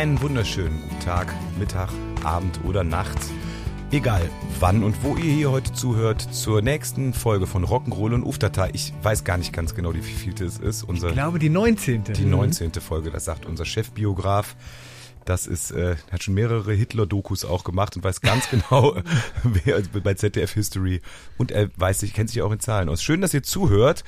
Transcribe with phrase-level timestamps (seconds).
[0.00, 1.90] Einen wunderschönen guten Tag, Mittag,
[2.24, 3.18] Abend oder Nacht.
[3.90, 4.22] Egal
[4.58, 8.70] wann und wo ihr hier heute zuhört, zur nächsten Folge von Rock'n'Roll und Ufdatei.
[8.72, 10.84] Ich weiß gar nicht ganz genau, wie viel es ist.
[10.84, 12.04] Unser, ich glaube, die 19.
[12.04, 12.72] Die 19.
[12.80, 14.56] Folge, das sagt unser Chefbiograf.
[15.26, 18.96] Das ist, äh, hat schon mehrere Hitler-Dokus auch gemacht und weiß ganz genau,
[19.42, 21.02] wer bei ZDF History
[21.36, 23.02] und er weiß sich, kennt sich auch in Zahlen aus.
[23.02, 24.04] Schön, dass ihr zuhört.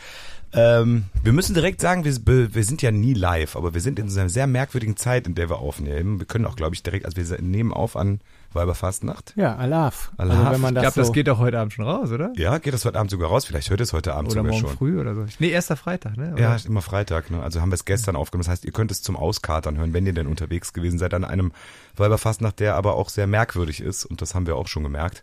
[0.54, 4.10] Ähm, wir müssen direkt sagen, wir, wir sind ja nie live, aber wir sind in
[4.10, 6.18] einer sehr merkwürdigen Zeit, in der wir aufnehmen.
[6.18, 8.20] Wir können auch, glaube ich, direkt, also wir nehmen auf an
[8.52, 9.32] Weiberfastnacht.
[9.36, 10.12] Ja, Alaf.
[10.18, 10.38] Alaf.
[10.38, 12.32] Also wenn man das ich glaube, so das geht doch heute Abend schon raus, oder?
[12.36, 13.46] Ja, geht das heute Abend sogar raus.
[13.46, 14.76] Vielleicht hört es heute Abend oder sogar morgen schon.
[14.76, 15.24] früh oder so.
[15.38, 16.32] Nee, erster Freitag, ne?
[16.34, 16.42] Oder?
[16.42, 17.30] Ja, immer Freitag.
[17.30, 17.42] Ne?
[17.42, 18.44] Also haben wir es gestern aufgenommen.
[18.44, 21.24] Das heißt, ihr könnt es zum Auskatern hören, wenn ihr denn unterwegs gewesen seid an
[21.24, 21.52] einem
[21.96, 24.04] Weiberfastnacht, der aber auch sehr merkwürdig ist.
[24.04, 25.22] Und das haben wir auch schon gemerkt.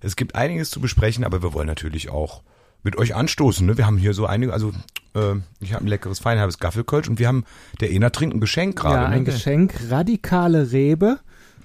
[0.00, 2.42] Es gibt einiges zu besprechen, aber wir wollen natürlich auch
[2.86, 3.66] mit euch anstoßen.
[3.66, 3.76] Ne?
[3.76, 4.70] Wir haben hier so einige, also
[5.14, 7.44] äh, ich habe ein leckeres, feinhalbes Gaffelkölsch und wir haben,
[7.80, 9.02] der Ena trinkt ein Geschenk gerade.
[9.02, 9.24] Ja, ein ne?
[9.24, 11.18] Geschenk, radikale Rebe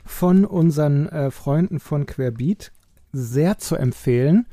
[0.04, 2.72] von unseren äh, Freunden von Querbeat.
[3.14, 4.48] Sehr zu empfehlen.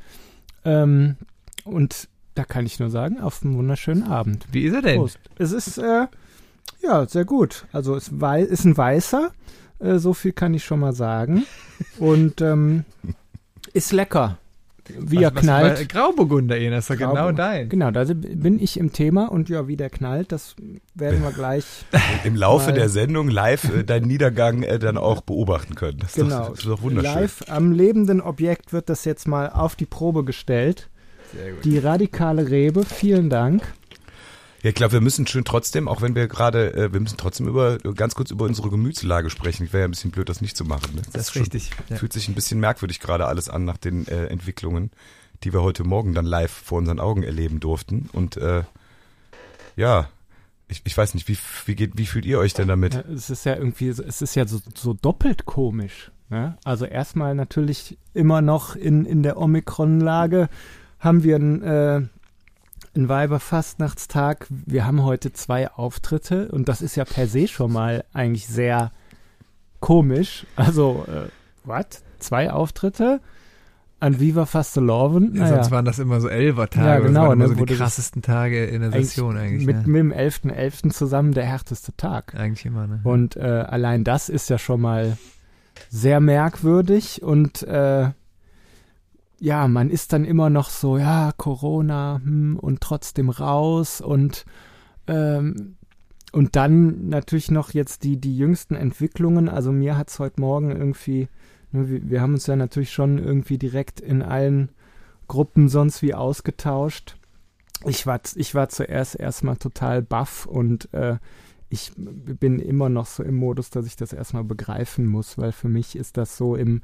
[0.63, 1.15] Ähm,
[1.63, 4.45] und da kann ich nur sagen, auf einen wunderschönen Abend.
[4.51, 4.99] Wie ist er denn?
[4.99, 5.19] Prost.
[5.39, 6.05] Es ist, äh,
[6.83, 7.65] ja, sehr gut.
[7.71, 9.31] Also es ist ein weißer,
[9.79, 11.45] äh, so viel kann ich schon mal sagen.
[11.99, 12.85] Und ähm,
[13.73, 14.37] ist lecker
[14.97, 15.79] wie was, er knallt.
[15.79, 17.69] Was, Grauburgunder, Ian, das ist doch genau dein.
[17.69, 20.55] Genau, da bin ich im Thema und ja, wie der knallt, das
[20.95, 21.65] werden wir gleich.
[22.23, 25.99] Im Laufe der Sendung live äh, deinen Niedergang äh, dann auch beobachten können.
[25.99, 26.39] Das ist, genau.
[26.39, 27.13] doch, das ist doch wunderschön.
[27.13, 30.89] Live am lebenden Objekt wird das jetzt mal auf die Probe gestellt.
[31.33, 31.65] Sehr gut.
[31.65, 33.61] Die radikale Rebe, vielen Dank.
[34.61, 37.47] Ja, ich glaube, wir müssen schön trotzdem, auch wenn wir gerade, äh, wir müssen trotzdem
[37.47, 39.63] über ganz kurz über unsere Gemütslage sprechen.
[39.63, 40.95] Ich wäre ja ein bisschen blöd, das nicht zu machen.
[40.95, 41.01] Ne?
[41.01, 41.71] Das, das, ist richtig.
[41.89, 41.95] ja.
[41.95, 44.91] Fühlt sich ein bisschen merkwürdig gerade alles an nach den äh, Entwicklungen,
[45.43, 48.09] die wir heute Morgen dann live vor unseren Augen erleben durften.
[48.11, 48.63] Und äh,
[49.77, 50.09] ja,
[50.67, 52.95] ich, ich weiß nicht, wie, wie, geht, wie fühlt ihr euch denn damit?
[52.95, 56.11] Ja, es ist ja irgendwie, es ist ja so, so doppelt komisch.
[56.29, 56.57] Ne?
[56.65, 60.49] Also erstmal natürlich immer noch in, in der Omikron-Lage
[60.99, 62.01] haben wir ein äh,
[62.95, 64.47] ein Weiberfastnachtstag.
[64.49, 68.91] Wir haben heute zwei Auftritte und das ist ja per se schon mal eigentlich sehr
[69.79, 70.45] komisch.
[70.55, 71.29] Also, äh,
[71.63, 72.03] was?
[72.19, 73.21] Zwei Auftritte?
[74.01, 75.33] An Viva Fasteloven.
[75.33, 75.55] Naja.
[75.55, 76.87] Sonst waren das immer so Elfer-Tage.
[76.87, 77.07] Ja, genau.
[77.07, 79.65] Das waren immer ne, so die krassesten Tage in der Session eigentlich.
[79.65, 80.03] Mit, ne?
[80.03, 80.53] mit dem 11.11.
[80.53, 80.91] .11.
[80.91, 82.33] zusammen der härteste Tag.
[82.35, 83.01] Eigentlich immer, ne?
[83.03, 85.17] Und äh, allein das ist ja schon mal
[85.89, 88.11] sehr merkwürdig und äh,
[89.39, 94.45] ja, man ist dann immer noch so, ja, Corona hm, und trotzdem raus und
[95.07, 95.75] ähm,
[96.31, 99.49] und dann natürlich noch jetzt die, die jüngsten Entwicklungen.
[99.49, 101.27] Also mir hat es heute Morgen irgendwie,
[101.71, 104.69] ne, wir, wir, haben uns ja natürlich schon irgendwie direkt in allen
[105.27, 107.17] Gruppen sonst wie ausgetauscht.
[107.85, 111.17] Ich war, ich war zuerst erstmal total baff und äh,
[111.69, 115.69] ich bin immer noch so im Modus, dass ich das erstmal begreifen muss, weil für
[115.69, 116.81] mich ist das so im,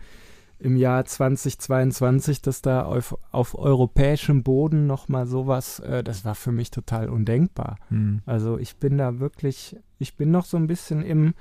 [0.60, 6.52] im Jahr 2022, dass da auf, auf europäischem Boden nochmal sowas, äh, das war für
[6.52, 7.78] mich total undenkbar.
[7.90, 8.22] Mhm.
[8.26, 11.34] Also ich bin da wirklich, ich bin noch so ein bisschen im,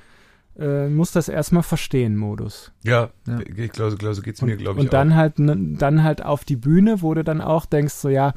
[0.59, 2.73] äh, muss das erstmal verstehen Modus.
[2.83, 3.41] Ja, ja.
[3.41, 4.87] ich glaube, glaub, so geht es mir, glaube ich.
[4.87, 5.17] Und dann auch.
[5.17, 8.35] halt, dann halt auf die Bühne, wo du dann auch denkst, so ja,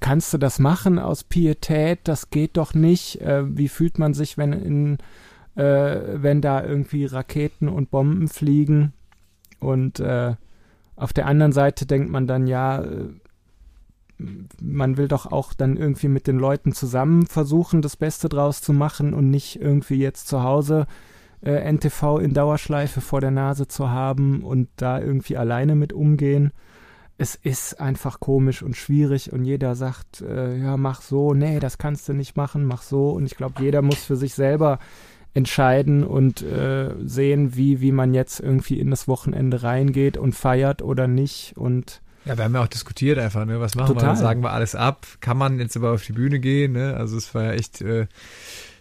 [0.00, 2.00] kannst du das machen aus Pietät?
[2.04, 3.20] Das geht doch nicht.
[3.20, 4.98] Äh, wie fühlt man sich, wenn in,
[5.54, 8.92] äh, wenn da irgendwie Raketen und Bomben fliegen?
[9.60, 10.34] Und äh,
[10.96, 13.08] auf der anderen Seite denkt man dann, ja, äh,
[14.60, 18.72] man will doch auch dann irgendwie mit den Leuten zusammen versuchen, das Beste draus zu
[18.72, 20.86] machen und nicht irgendwie jetzt zu Hause
[21.42, 26.52] äh, NTV in Dauerschleife vor der Nase zu haben und da irgendwie alleine mit umgehen.
[27.16, 31.78] Es ist einfach komisch und schwierig und jeder sagt, äh, ja, mach so, nee, das
[31.78, 33.10] kannst du nicht machen, mach so.
[33.10, 34.78] Und ich glaube, jeder muss für sich selber
[35.34, 40.82] entscheiden und äh, sehen, wie, wie man jetzt irgendwie in das Wochenende reingeht und feiert
[40.82, 41.54] oder nicht.
[41.56, 43.60] Und ja, wir haben ja auch diskutiert einfach, ne?
[43.60, 44.10] Was machen total.
[44.10, 44.16] wir?
[44.16, 45.06] Sagen wir alles ab?
[45.20, 46.72] Kann man jetzt aber auf die Bühne gehen?
[46.72, 46.94] Ne?
[46.96, 47.80] Also es war ja echt.
[47.80, 48.06] Äh,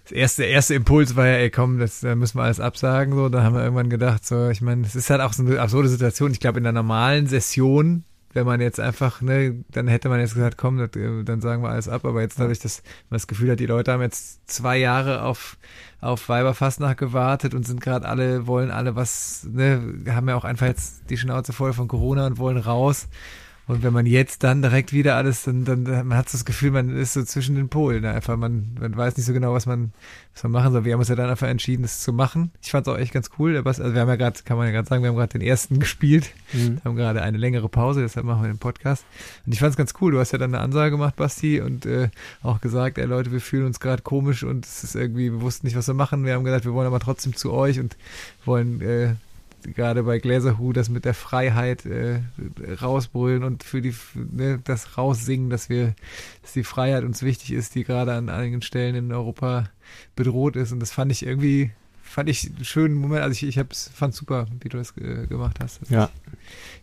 [0.04, 3.14] das erste, der erste Impuls war ja, ey, komm, das da müssen wir alles absagen.
[3.14, 5.62] So, da haben wir irgendwann gedacht, so, ich meine, es ist halt auch so eine
[5.62, 6.32] absurde Situation.
[6.32, 10.36] Ich glaube, in der normalen Session wenn man jetzt einfach, ne, dann hätte man jetzt
[10.36, 13.52] gesagt, komm, das, dann sagen wir alles ab, aber jetzt dadurch, dass man das Gefühl
[13.52, 15.58] hat, die Leute haben jetzt zwei Jahre auf,
[16.02, 20.68] auf Weiberfastnacht gewartet und sind gerade alle, wollen alle was, ne, haben ja auch einfach
[20.68, 23.08] jetzt die Schnauze voll von Corona und wollen raus.
[23.70, 26.90] Und wenn man jetzt dann direkt wieder alles, dann, dann man hat das Gefühl, man
[26.98, 28.04] ist so zwischen den Polen.
[28.04, 29.94] Einfach, man, man weiß nicht so genau, was man,
[30.34, 30.86] was man machen soll.
[30.86, 32.50] Wir haben uns ja dann einfach entschieden, das zu machen.
[32.64, 33.56] Ich fand es auch echt ganz cool.
[33.64, 35.78] Also wir haben ja gerade, kann man ja gerade sagen, wir haben gerade den ersten
[35.80, 36.82] gespielt, mhm.
[36.84, 39.06] haben gerade eine längere Pause, deshalb machen wir den Podcast.
[39.46, 40.14] Und ich fand es ganz cool.
[40.14, 42.10] Du hast ja dann eine Ansage gemacht, Basti, und äh,
[42.42, 45.68] auch gesagt, ey Leute, wir fühlen uns gerade komisch und es ist irgendwie, wir wussten
[45.68, 46.26] nicht, was wir machen.
[46.26, 47.98] Wir haben gesagt, wir wollen aber trotzdem zu euch und
[48.46, 49.14] wollen äh,
[49.64, 52.22] gerade bei Gläserhu das mit der Freiheit äh,
[52.82, 55.96] rausbrüllen und für die ne, das raussingen, dass wir,
[56.42, 59.70] dass die Freiheit uns wichtig ist, die gerade an einigen Stellen in Europa
[60.16, 60.72] bedroht ist.
[60.72, 61.72] Und das fand ich irgendwie,
[62.02, 63.22] fand ich einen schönen Moment.
[63.22, 65.82] Also ich, ich hab's, fand super, wie du das äh, gemacht hast.
[65.82, 66.10] Das ja.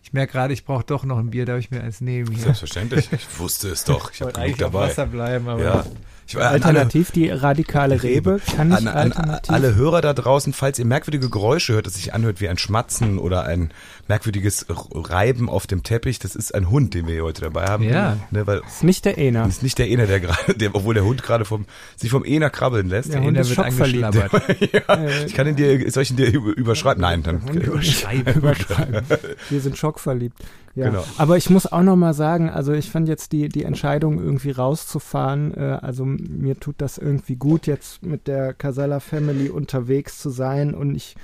[0.02, 2.44] Ich merke gerade, ich brauche doch noch ein Bier, darf ich mir eins nehmen hier.
[2.44, 3.10] Selbstverständlich.
[3.12, 4.12] Ich wusste es doch.
[4.12, 4.88] Ich habe genug dabei.
[4.88, 5.84] Wasser bleiben, aber ja.
[6.28, 9.50] Ich, alternativ alle, die radikale Rebe kann ich an, an, alternativ.
[9.50, 13.18] Alle Hörer da draußen, falls ihr merkwürdige Geräusche hört, das sich anhört wie ein Schmatzen
[13.18, 13.70] oder ein
[14.08, 17.84] merkwürdiges Reiben auf dem Teppich, das ist ein Hund, den wir hier heute dabei haben.
[17.84, 18.16] Ja.
[18.30, 19.46] Ne, weil, ist nicht der Ener.
[19.46, 22.50] Ist nicht der Ener, der gerade, der, obwohl der Hund gerade vom, sich vom Ener
[22.50, 23.12] krabbeln lässt.
[23.12, 24.14] Der, der Hund ist schockverliebt.
[24.72, 27.00] ja, ich kann ihn dir, soll ich ihn dir überschreiben?
[27.00, 27.46] Nein, dann.
[27.56, 28.34] Überschreiben.
[28.34, 29.06] überschreiben.
[29.48, 30.38] Wir sind schockverliebt.
[30.76, 30.90] Ja.
[30.90, 31.04] Genau.
[31.16, 34.50] Aber ich muss auch noch mal sagen, also ich fand jetzt die, die Entscheidung irgendwie
[34.50, 40.30] rauszufahren, äh, also mir tut das irgendwie gut, jetzt mit der Casella Family unterwegs zu
[40.30, 41.16] sein und ich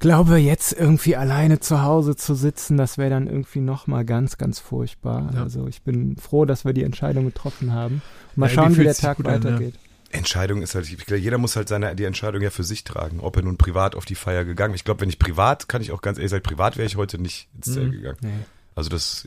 [0.00, 4.38] glaube, jetzt irgendwie alleine zu Hause zu sitzen, das wäre dann irgendwie noch mal ganz,
[4.38, 5.30] ganz furchtbar.
[5.34, 5.42] Ja.
[5.42, 8.02] Also ich bin froh, dass wir die Entscheidung getroffen haben.
[8.34, 9.74] Mal ja, schauen, wie der Tag weitergeht.
[9.74, 9.80] An,
[10.12, 10.18] ja.
[10.18, 13.20] Entscheidung ist halt, ich glaube, jeder muss halt seine, die Entscheidung ja für sich tragen,
[13.20, 14.80] ob er nun privat auf die Feier gegangen ist.
[14.80, 17.18] Ich glaube, wenn ich privat, kann ich auch ganz ehrlich sagen, privat wäre ich heute
[17.18, 17.92] nicht ins Zelt mhm.
[17.92, 18.18] gegangen.
[18.22, 18.30] Nee.
[18.80, 19.26] Also das.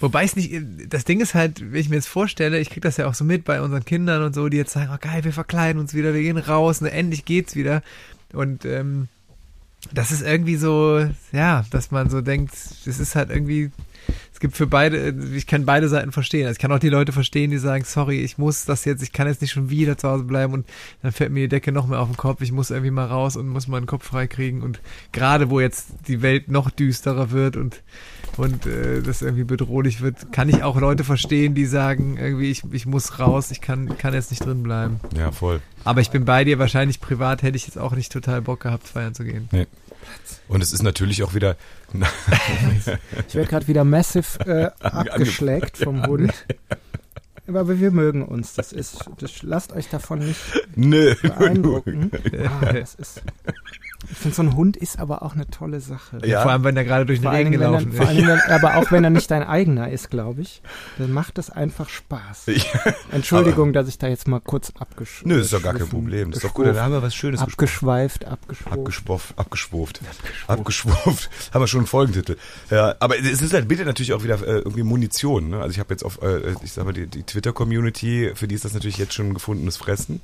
[0.00, 0.52] Wobei es nicht,
[0.88, 3.24] das Ding ist halt, wenn ich mir jetzt vorstelle, ich kriege das ja auch so
[3.24, 6.14] mit bei unseren Kindern und so, die jetzt sagen, oh geil, wir verkleiden uns wieder,
[6.14, 7.84] wir gehen raus, ne, endlich geht's wieder.
[8.32, 9.06] Und ähm,
[9.92, 13.70] das ist irgendwie so, ja, dass man so denkt, es ist halt irgendwie,
[14.32, 16.46] es gibt für beide, ich kann beide Seiten verstehen.
[16.46, 19.12] Also ich kann auch die Leute verstehen, die sagen, sorry, ich muss das jetzt, ich
[19.12, 20.66] kann jetzt nicht schon wieder zu Hause bleiben und
[21.02, 23.36] dann fällt mir die Decke noch mehr auf den Kopf, ich muss irgendwie mal raus
[23.36, 24.80] und muss meinen Kopf freikriegen und
[25.12, 27.82] gerade wo jetzt die Welt noch düsterer wird und
[28.36, 32.62] und äh, das irgendwie bedrohlich wird, kann ich auch Leute verstehen, die sagen, irgendwie, ich,
[32.72, 35.00] ich muss raus, ich kann, kann jetzt nicht drin bleiben.
[35.16, 35.60] Ja, voll.
[35.84, 38.88] Aber ich bin bei dir, wahrscheinlich privat hätte ich jetzt auch nicht total Bock gehabt,
[38.88, 39.48] feiern zu gehen.
[39.52, 39.66] Nee.
[40.48, 41.56] Und es ist natürlich auch wieder.
[43.28, 46.32] ich werde gerade wieder massive äh, abgeschlägt vom Hund.
[47.48, 48.54] Aber wir mögen uns.
[48.54, 49.04] Das ist.
[49.18, 50.40] Das, lasst euch davon nicht
[50.74, 51.14] Nö.
[51.22, 52.10] beeindrucken.
[52.60, 53.22] Ah, das ist.
[54.10, 56.18] Ich finde, so ein Hund ist aber auch eine tolle Sache.
[56.24, 56.42] Ja.
[56.42, 57.96] Vor allem, wenn er gerade durch den Regen gelaufen ist.
[57.96, 60.62] Vor allem, aber auch wenn er nicht dein eigener ist, glaube ich,
[60.98, 62.46] dann macht es einfach Spaß.
[62.46, 62.94] Ja.
[63.12, 66.30] Entschuldigung, aber, dass ich da jetzt mal kurz abgeschwuft Nö, ist doch gar kein Problem.
[66.30, 68.72] Das ist doch gut, dann haben wir was Schönes Abgeschweift, abgeschwuft.
[68.72, 70.00] Abgeschwuft, abgeschwuft.
[70.46, 71.30] Abgeschwuft.
[71.54, 72.36] haben wir schon einen Folgentitel.
[72.70, 75.50] Ja, aber es ist halt bitte natürlich auch wieder äh, irgendwie Munition.
[75.50, 75.60] Ne?
[75.60, 78.64] Also ich habe jetzt auf, äh, ich sag mal, die, die Twitter-Community, für die ist
[78.64, 80.20] das natürlich jetzt schon gefundenes Fressen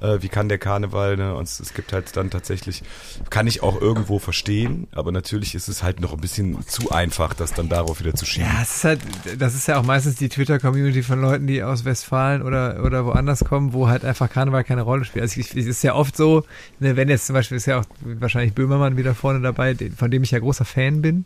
[0.00, 1.34] äh, wie kann der Karneval, ne?
[1.34, 2.82] Und es, es gibt halt dann tatsächlich,
[3.30, 7.34] kann ich auch irgendwo verstehen, aber natürlich ist es halt noch ein bisschen zu einfach,
[7.34, 8.48] das dann darauf wieder zu schieben.
[8.48, 9.00] Ja, es ist halt,
[9.38, 13.44] das ist ja auch meistens die Twitter-Community von Leuten, die aus Westfalen oder, oder woanders
[13.44, 15.22] kommen, wo halt einfach Karneval keine Rolle spielt.
[15.22, 16.44] Also es ist ja oft so,
[16.78, 20.22] ne, wenn jetzt zum Beispiel ist ja auch wahrscheinlich Böhmermann wieder vorne dabei, von dem
[20.22, 21.24] ich ja großer Fan bin,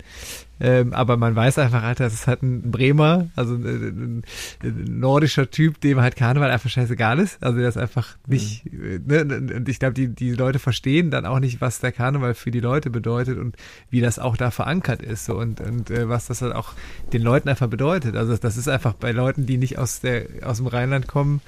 [0.64, 4.22] ähm, aber man weiß einfach, Alter, das ist halt ein Bremer, also ein,
[4.62, 7.42] ein, nordischer Typ, dem halt Karneval einfach scheißegal ist.
[7.42, 9.02] Also der ist einfach nicht, mhm.
[9.04, 12.52] ne, und ich glaube, die, die Leute verstehen dann auch nicht, was der Karneval für
[12.52, 13.56] die Leute bedeutet und
[13.90, 16.74] wie das auch da verankert ist so, und, und äh, was das halt auch
[17.12, 18.14] den Leuten einfach bedeutet.
[18.14, 21.40] Also das ist einfach bei Leuten, die nicht aus der, aus dem Rheinland kommen,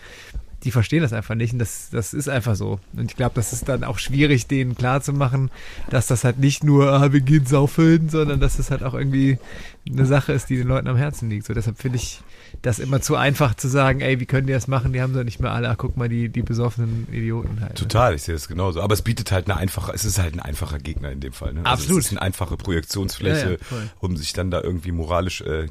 [0.65, 2.81] die verstehen das einfach nicht und das, das ist einfach so.
[2.95, 5.51] Und ich glaube, das ist dann auch schwierig, denen klarzumachen,
[5.91, 9.39] dass das halt nicht nur, ah, wir gehen saufen, sondern dass das halt auch irgendwie
[9.87, 11.47] eine Sache ist, die den Leuten am Herzen liegt.
[11.47, 12.21] So, deshalb finde ich
[12.63, 14.93] das immer zu einfach zu sagen, ey, wie können die das machen?
[14.93, 17.77] Die haben doch nicht mehr alle, ach, guck mal, die, die besoffenen Idioten halt.
[17.77, 18.81] Total, ich sehe das genauso.
[18.81, 21.53] Aber es bietet halt eine einfache, es ist halt ein einfacher Gegner in dem Fall.
[21.53, 21.61] Ne?
[21.65, 22.01] Also Absolut.
[22.01, 25.67] Es ist eine einfache Projektionsfläche, ja, ja, um sich dann da irgendwie moralisch äh,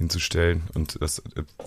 [0.00, 0.62] hinzustellen.
[0.72, 1.22] Und das,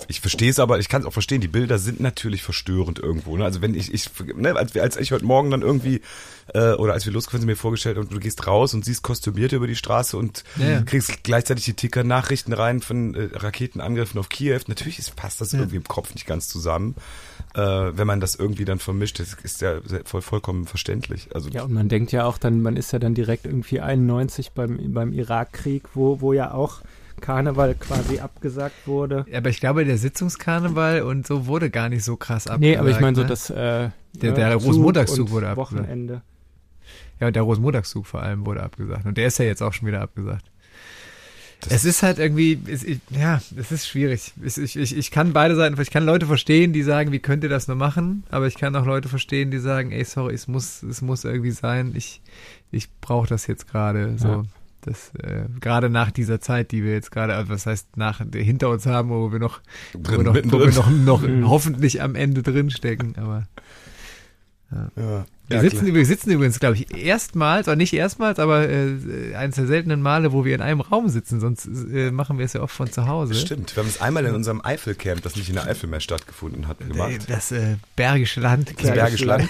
[0.08, 3.38] ich verstehe es aber, ich kann es auch verstehen, die Bilder sind natürlich verstörend irgendwo.
[3.38, 3.46] Ne?
[3.46, 6.02] Also wenn ich, ich ne, als, als ich heute Morgen dann irgendwie,
[6.56, 9.56] äh, oder als wir losgefahren sind, mir vorgestellt und du gehst raus und siehst Kostümierte
[9.56, 10.82] über die Straße und ja.
[10.82, 14.60] kriegst gleichzeitig die Ticker-Nachrichten rein von äh, Raketenangriffen auf Kiew.
[14.66, 15.60] Natürlich ist, passt das ja.
[15.60, 16.96] irgendwie im Kopf nicht ganz zusammen.
[17.54, 21.30] Äh, wenn man das irgendwie dann vermischt, das ist ja voll, vollkommen verständlich.
[21.36, 24.54] Also ja, und man denkt ja auch dann, man ist ja dann direkt irgendwie 91
[24.54, 26.82] beim, beim Irakkrieg, wo, wo ja auch
[27.22, 29.26] Karneval quasi abgesagt wurde.
[29.30, 32.62] Ja, aber ich glaube, der Sitzungskarneval und so wurde gar nicht so krass abgesagt.
[32.62, 33.28] Nee, aber ich meine so ne?
[33.28, 35.74] das äh, der, der Rosenmontagszug wurde abgesagt.
[35.74, 36.22] Wochenende.
[37.20, 39.06] Ja, und der Rosenmontagszug vor allem wurde abgesagt.
[39.06, 40.46] Und der ist ja jetzt auch schon wieder abgesagt.
[41.70, 44.34] es ist halt irgendwie, es, ich, ja, es ist schwierig.
[44.44, 47.50] Ich, ich, ich kann beide Seiten, ich kann Leute verstehen, die sagen, wie könnt ihr
[47.50, 50.84] das nur machen, aber ich kann auch Leute verstehen, die sagen, ey, sorry, es muss,
[50.84, 52.22] es muss irgendwie sein, ich,
[52.72, 54.28] ich brauche das jetzt gerade, so.
[54.28, 54.44] Ja.
[54.86, 58.70] Das, äh, gerade nach dieser Zeit, die wir jetzt gerade, also was heißt nach hinter
[58.70, 59.62] uns haben, wo wir noch,
[59.94, 61.50] drin, wo wir noch, wo wir noch, noch mhm.
[61.50, 63.48] hoffentlich am Ende drin stecken, aber
[64.72, 64.92] ja.
[64.96, 65.26] ja.
[65.54, 69.56] Wir, ja, sitzen, wir sitzen übrigens, glaube ich, erstmals, oder nicht erstmals, aber äh, eines
[69.56, 72.62] der seltenen Male, wo wir in einem Raum sitzen, sonst äh, machen wir es ja
[72.62, 73.36] oft von zu Hause.
[73.36, 76.68] Stimmt, wir haben es einmal in unserem Eifelcamp, das nicht in der Eifel mehr stattgefunden
[76.68, 77.22] hat, gemacht.
[77.28, 78.74] Das äh, Bergische Land.
[78.82, 79.50] Das Bergische Land,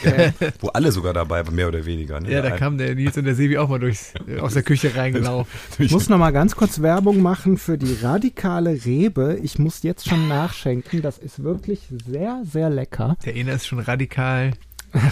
[0.59, 2.19] wo alle sogar dabei waren, mehr oder weniger.
[2.19, 2.31] Ne?
[2.31, 4.95] Ja, da kam der Nils und der Sebi auch mal durchs, äh, aus der Küche
[4.95, 5.51] reingelaufen.
[5.79, 9.39] ich muss noch mal ganz kurz Werbung machen für die radikale Rebe.
[9.41, 13.17] Ich muss jetzt schon nachschenken, das ist wirklich sehr, sehr lecker.
[13.25, 14.51] Der Ina ist schon radikal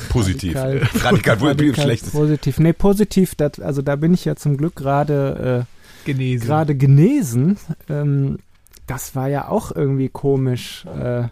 [0.09, 0.55] Positiv.
[0.55, 2.11] Radikal, radikal, radikal schlechtes.
[2.11, 2.59] Positiv.
[2.59, 6.47] Nee, positiv, dat, also da bin ich ja zum Glück gerade äh, genesen.
[6.47, 7.57] Gerade genesen.
[7.89, 8.39] Ähm,
[8.87, 10.85] das war ja auch irgendwie komisch.
[10.85, 11.29] Äh,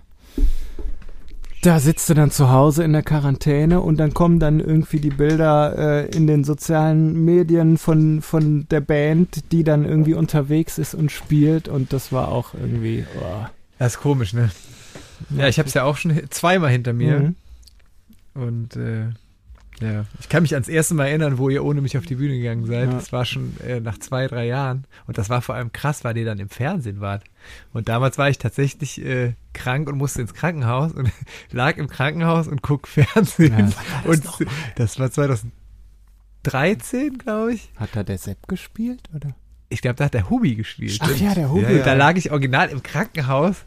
[1.62, 5.10] da sitzt du dann zu Hause in der Quarantäne und dann kommen dann irgendwie die
[5.10, 10.96] Bilder äh, in den sozialen Medien von, von der Band, die dann irgendwie unterwegs ist
[10.96, 13.06] und spielt und das war auch irgendwie.
[13.20, 13.46] Oh.
[13.78, 14.50] Das ist komisch, ne?
[15.32, 17.20] Ja, ich habe es ja auch schon zweimal hinter mir.
[17.20, 17.36] Mhm.
[18.40, 19.10] Und äh,
[19.82, 22.38] ja, ich kann mich ans erste Mal erinnern, wo ihr ohne mich auf die Bühne
[22.38, 22.90] gegangen seid.
[22.90, 22.96] Ja.
[22.96, 24.84] Das war schon äh, nach zwei, drei Jahren.
[25.08, 27.24] Und das war vor allem krass, weil ihr dann im Fernsehen wart.
[27.72, 31.10] Und damals war ich tatsächlich äh, krank und musste ins Krankenhaus und
[31.52, 33.58] lag im Krankenhaus und guck Fernsehen.
[33.58, 33.70] Ja,
[34.06, 34.26] das und
[34.76, 37.72] das war 2013, glaube ich.
[37.78, 39.34] Hat da der Sepp gespielt, oder?
[39.70, 41.00] Ich glaube, da hat der Hubi gespielt.
[41.02, 41.62] Ach ja, der Hubi.
[41.62, 41.86] Ja, ja.
[41.86, 43.66] Da lag ich original im Krankenhaus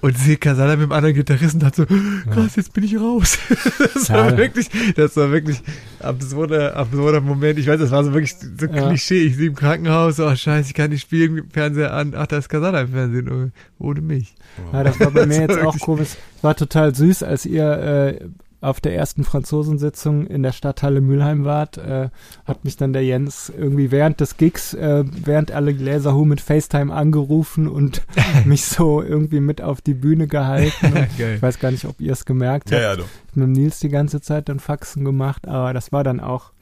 [0.00, 3.38] und sehe Casala mit dem anderen Gitarristen hat so, krass, jetzt bin ich raus.
[3.94, 4.36] das war ja.
[4.36, 5.62] wirklich, das war wirklich
[6.00, 7.58] absurder, absurder Moment.
[7.58, 8.88] Ich weiß, das war so wirklich so ja.
[8.88, 9.24] Klischee.
[9.24, 12.14] Ich sehe im Krankenhaus, oh scheiße, ich kann nicht spielen, Fernseher an.
[12.16, 13.30] Ach, da ist Casala im Fernsehen,
[13.78, 14.34] oh, ohne mich.
[14.72, 16.10] Ja, das war bei mir jetzt auch komisch.
[16.42, 18.24] War total süß, als ihr äh,
[18.64, 22.08] auf der ersten Franzosensitzung in der Stadthalle Mülheim wart, äh,
[22.44, 26.40] hat mich dann der Jens irgendwie während des Gigs, äh, während alle Gläser Hu mit
[26.40, 28.02] FaceTime angerufen und
[28.44, 30.94] mich so irgendwie mit auf die Bühne gehalten.
[31.18, 32.82] ich weiß gar nicht, ob ihr es gemerkt habt.
[32.82, 33.08] Ja, ja, doch.
[33.34, 36.52] Mit Nils die ganze Zeit dann Faxen gemacht, aber das war dann auch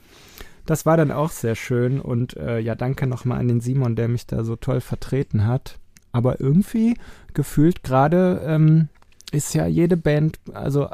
[0.64, 4.06] das war dann auch sehr schön und äh, ja, danke nochmal an den Simon, der
[4.06, 5.78] mich da so toll vertreten hat.
[6.12, 6.96] Aber irgendwie
[7.34, 8.88] gefühlt gerade ähm,
[9.32, 10.88] ist ja jede Band, also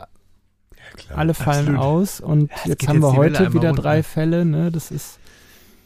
[0.97, 1.19] klar.
[1.19, 1.81] Alle fallen Absolut.
[1.81, 4.09] aus und ja, jetzt haben wir heute wieder drei runter.
[4.09, 4.71] Fälle, ne?
[4.71, 5.19] Das ist.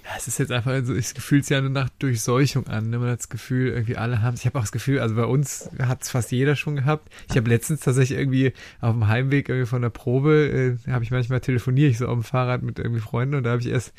[0.04, 2.90] Ja, es ist jetzt einfach so, ich fühle es ja nur nach Durchseuchung an.
[2.90, 2.99] Ne?
[2.99, 5.71] Man hat das Gefühl, irgendwie alle haben Ich habe auch das Gefühl, also bei uns
[5.78, 7.09] hat es fast jeder schon gehabt.
[7.30, 11.12] Ich habe letztens tatsächlich irgendwie auf dem Heimweg irgendwie von der Probe, äh, habe ich
[11.12, 13.92] manchmal telefoniere ich so auf dem Fahrrad mit irgendwie Freunden und da habe ich erst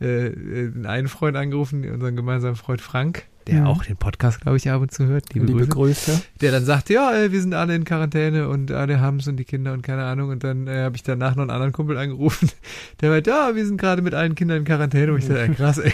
[0.00, 3.66] äh, äh einen Freund angerufen, unseren gemeinsamen Freund Frank, der mhm.
[3.66, 5.32] auch den Podcast, glaube ich, ab und zu hört.
[5.32, 6.12] Liebe, Liebe Grüße.
[6.12, 6.22] Grüße.
[6.40, 9.36] Der dann sagt, ja, äh, wir sind alle in Quarantäne und alle haben es und
[9.36, 10.30] die Kinder und keine Ahnung.
[10.30, 12.50] Und dann äh, habe ich danach noch einen anderen Kumpel angerufen,
[13.00, 15.12] der meint, ja, wir sind gerade mit allen Kindern in Quarantäne.
[15.12, 15.92] Und ich dachte, krass, ey,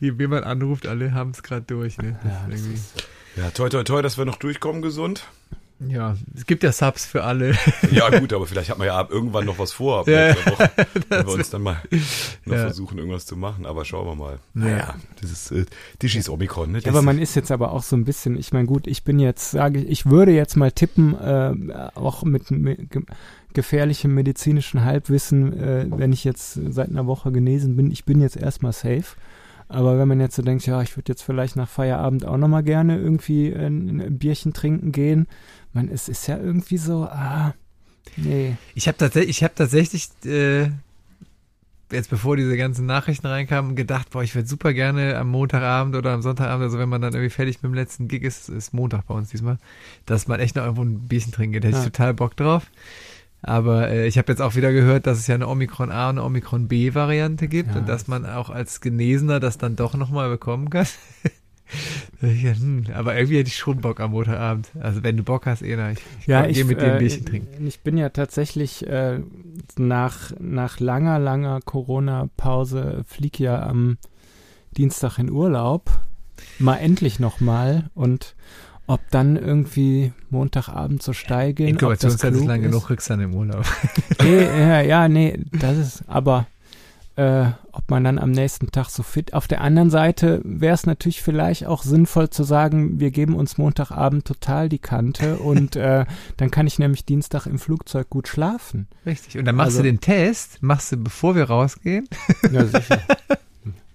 [0.00, 1.98] wie man anruft, alle haben es gerade durch.
[1.98, 2.18] Ne?
[2.24, 5.26] Ja, ja, toi, toi, toi, dass wir noch durchkommen gesund.
[5.78, 7.54] Ja, es gibt ja Subs für alle.
[7.90, 10.08] Ja, gut, aber vielleicht hat man ja irgendwann noch was vor.
[10.08, 10.70] Ja, Woche,
[11.08, 11.82] wenn wir uns dann mal
[12.44, 12.62] noch ja.
[12.62, 13.66] versuchen, irgendwas zu machen.
[13.66, 14.38] Aber schauen wir mal.
[14.54, 15.66] Naja, das ist äh,
[16.00, 16.72] Dischis Omikron.
[16.72, 16.80] Ne?
[16.80, 19.18] Ja, aber man ist jetzt aber auch so ein bisschen, ich meine, gut, ich bin
[19.18, 22.88] jetzt, sage ich, ich würde jetzt mal tippen, äh, auch mit, mit
[23.52, 28.36] gefährlichem medizinischen Halbwissen, äh, wenn ich jetzt seit einer Woche genesen bin, ich bin jetzt
[28.36, 29.16] erstmal safe.
[29.68, 32.62] Aber wenn man jetzt so denkt, ja, ich würde jetzt vielleicht nach Feierabend auch nochmal
[32.62, 35.26] gerne irgendwie ein, ein Bierchen trinken gehen,
[35.72, 37.54] man, es ist ja irgendwie so, ah,
[38.16, 38.56] nee.
[38.74, 40.70] Ich habe tatsächlich, ich habe tatsächlich, äh,
[41.90, 46.12] jetzt bevor diese ganzen Nachrichten reinkamen, gedacht, boah, ich würde super gerne am Montagabend oder
[46.12, 49.06] am Sonntagabend, also wenn man dann irgendwie fertig mit dem letzten Gig ist, ist Montag
[49.06, 49.58] bei uns diesmal,
[50.06, 51.64] dass man echt noch irgendwo ein Bierchen trinken geht.
[51.64, 51.84] Da hätte ja.
[51.84, 52.70] ich total Bock drauf.
[53.42, 56.18] Aber äh, ich habe jetzt auch wieder gehört, dass es ja eine Omikron A und
[56.18, 57.80] eine Omikron B Variante gibt ja.
[57.80, 60.86] und dass man auch als Genesener das dann doch nochmal bekommen kann.
[62.20, 64.70] hm, aber irgendwie hätte ich schon Bock am Montagabend.
[64.80, 67.30] Also wenn du Bock hast, Ena, ich, ich ja, ich, mit dir ein Bierchen äh,
[67.30, 67.66] trinken.
[67.66, 69.20] Ich bin ja tatsächlich äh,
[69.76, 73.98] nach, nach langer, langer Corona-Pause flieg ja am
[74.76, 75.90] Dienstag in Urlaub.
[76.58, 78.34] Mal endlich nochmal und
[78.86, 81.66] ob dann irgendwie Montagabend so steigen.
[81.66, 83.64] Inkubationszeit ist lang genug, kriegst dann im Urlaub.
[84.22, 86.46] nee, ja, ja, nee, das ist, aber
[87.16, 89.34] äh, ob man dann am nächsten Tag so fit.
[89.34, 93.58] Auf der anderen Seite wäre es natürlich vielleicht auch sinnvoll zu sagen, wir geben uns
[93.58, 96.04] Montagabend total die Kante und äh,
[96.36, 98.86] dann kann ich nämlich Dienstag im Flugzeug gut schlafen.
[99.04, 99.38] Richtig.
[99.38, 102.08] Und dann machst also, du den Test, machst du, bevor wir rausgehen.
[102.52, 103.00] Ja, sicher.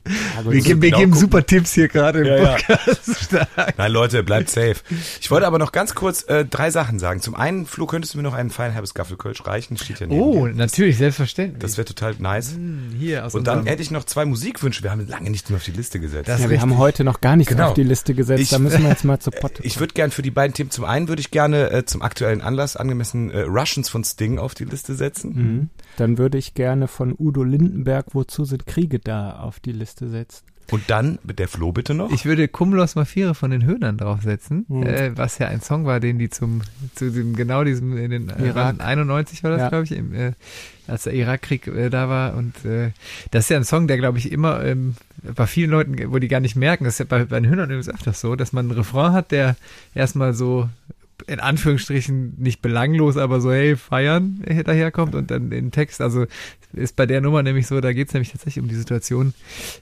[0.05, 3.31] wir, wir genau geben super Tipps hier gerade im ja, Podcast.
[3.31, 3.48] Ja.
[3.77, 4.75] Nein, Leute, bleibt safe.
[5.20, 7.22] Ich wollte aber noch ganz kurz äh, drei Sachen sagen.
[7.22, 9.77] Zum einen, Flo, könntest du mir noch einen feinen Herbes Gaffelkölsch reichen?
[9.77, 10.53] Steht ja neben Oh, dir.
[10.53, 11.60] natürlich, selbstverständlich.
[11.60, 12.53] Das wäre total nice.
[12.53, 14.84] Hm, hier aus Und dann hätte ich noch zwei Musikwünsche.
[14.84, 16.27] Wir haben lange nichts mehr auf die Liste gesetzt.
[16.27, 17.70] Das ja, wir haben heute noch gar nichts genau.
[17.70, 18.41] auf die Liste gesetzt.
[18.41, 19.60] Ich, da müssen wir jetzt mal zu Pott.
[19.62, 22.41] Ich würde gern für die beiden Themen, zum einen würde ich gerne äh, zum aktuellen
[22.41, 25.34] Anlass angemessen äh, Russians von Sting auf die Liste setzen.
[25.34, 25.70] Mhm.
[25.98, 30.43] Dann würde ich gerne von Udo Lindenberg, wozu sind Kriege da, auf die Liste setzen.
[30.71, 32.12] Und dann der Flo bitte noch.
[32.12, 34.83] Ich würde Cumulus Mafire von den Höhnern draufsetzen, mhm.
[34.83, 36.62] äh, was ja ein Song war, den die zum
[36.95, 38.79] zu dem genau diesem in den äh, Irak.
[38.79, 39.69] 91 war das, ja.
[39.69, 40.31] glaube ich, im, äh,
[40.88, 42.91] als der Irakkrieg äh, da war und äh,
[43.31, 44.95] das ist ja ein Song, der glaube ich immer ähm,
[45.36, 47.69] bei vielen Leuten, wo die gar nicht merken, das ist ja bei, bei den Höhnern
[47.69, 49.57] übrigens öfters so, dass man einen Refrain hat, der
[49.93, 50.69] erstmal so
[51.28, 56.25] in Anführungsstrichen nicht belanglos, aber so, hey, feiern daherkommt und dann den Text, also
[56.74, 59.34] ist bei der Nummer nämlich so, da geht es nämlich tatsächlich um die Situation,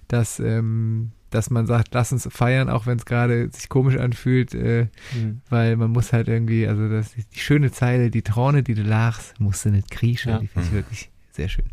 [0.07, 4.53] dass, ähm, dass man sagt, lass uns feiern, auch wenn es gerade sich komisch anfühlt,
[4.55, 5.41] äh, mhm.
[5.49, 9.39] weil man muss halt irgendwie, also das die schöne Zeile, die Trone, die du lachst,
[9.39, 10.39] musst du nicht kriechen, ja.
[10.39, 10.77] die finde ich mhm.
[10.77, 11.65] wirklich sehr schön.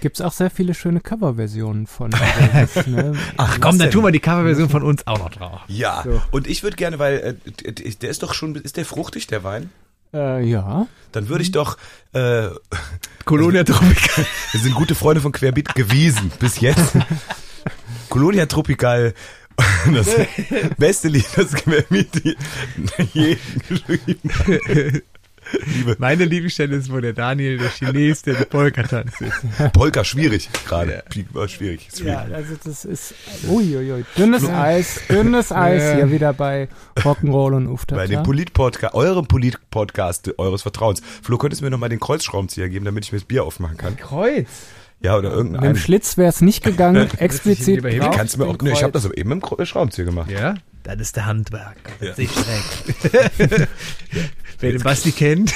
[0.00, 2.12] Gibt es auch sehr viele schöne Coverversionen von.
[2.52, 3.14] Elvis, ne?
[3.36, 5.60] Ach komm, dann tun wir die Coverversion von uns auch noch drauf.
[5.68, 6.20] Ja, so.
[6.30, 9.70] und ich würde gerne, weil äh, der ist doch schon, ist der fruchtig, der Wein?
[10.12, 10.86] Äh, ja.
[11.12, 11.76] Dann würde ich doch
[12.12, 12.48] äh,
[13.24, 14.26] Colonia Tropical.
[14.52, 16.96] Wir sind gute Freunde von Querbeat gewesen bis jetzt.
[18.08, 19.14] Colonia Tropical
[19.92, 20.08] das
[20.76, 22.22] beste Lied, das Querbeat
[23.14, 25.02] je geschrieben
[25.66, 25.96] Liebe.
[25.98, 29.16] Meine Lieblingsstelle ist, wo der Daniel, der Chines, der die Polka tanzt.
[29.72, 31.02] Polka, schwierig gerade.
[31.34, 31.48] Ja.
[31.48, 31.88] schwierig.
[32.02, 33.14] Ja, also das ist,
[33.48, 35.94] uiuiui, dünnes Eis, dünnes Eis ja.
[35.96, 38.00] hier wieder bei Rock'n'Roll und Uftata.
[38.00, 41.02] Bei dem Polit-Podcast, eurem Polit-Podcast eures Vertrauens.
[41.22, 43.96] Flo, könntest du mir nochmal den Kreuzschraubenzieher geben, damit ich mir das Bier aufmachen kann?
[43.96, 44.48] Kreuz?
[45.00, 45.60] Ja, oder irgendein.
[45.60, 47.84] Mit dem Schlitz wäre es nicht gegangen, explizit.
[48.12, 50.30] Kannst du mir auch, ne, ich habe das eben im Schraubenzieher gemacht.
[50.30, 50.54] Ja?
[50.82, 51.76] Das ist der Handwerk.
[52.00, 52.14] Ja.
[52.14, 53.68] Sich schräg.
[54.60, 55.52] Wer den Basti kennt.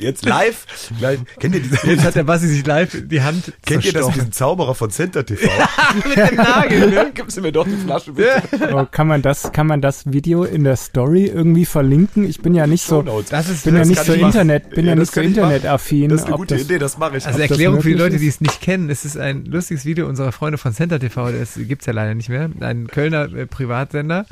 [0.00, 0.66] Jetzt live,
[1.00, 1.20] live.
[1.38, 1.86] Kennt ihr diese?
[1.86, 5.24] Jetzt hat der Basti sich live die Hand Kennt ihr das, diesen Zauberer von Center
[5.24, 5.48] TV?
[6.08, 7.10] Mit dem Nagel, ne?
[7.14, 8.42] Gibst du mir doch die Flasche bitte.
[8.72, 12.28] Oh, kann man das, kann man das Video in der Story irgendwie verlinken?
[12.28, 14.92] Ich bin ja nicht so, das ist, bin das ja nicht so Internet, bin ja,
[14.92, 16.10] ja nicht so Internetaffin.
[16.10, 17.26] Das ist eine gute das, Idee, das mache ich.
[17.26, 18.90] Also Erklärung für die Leute, die es nicht kennen.
[18.90, 21.32] Es ist ein lustiges Video unserer Freunde von Center TV.
[21.32, 22.50] Das gibt's ja leider nicht mehr.
[22.60, 24.26] Ein Kölner äh, Privatsender.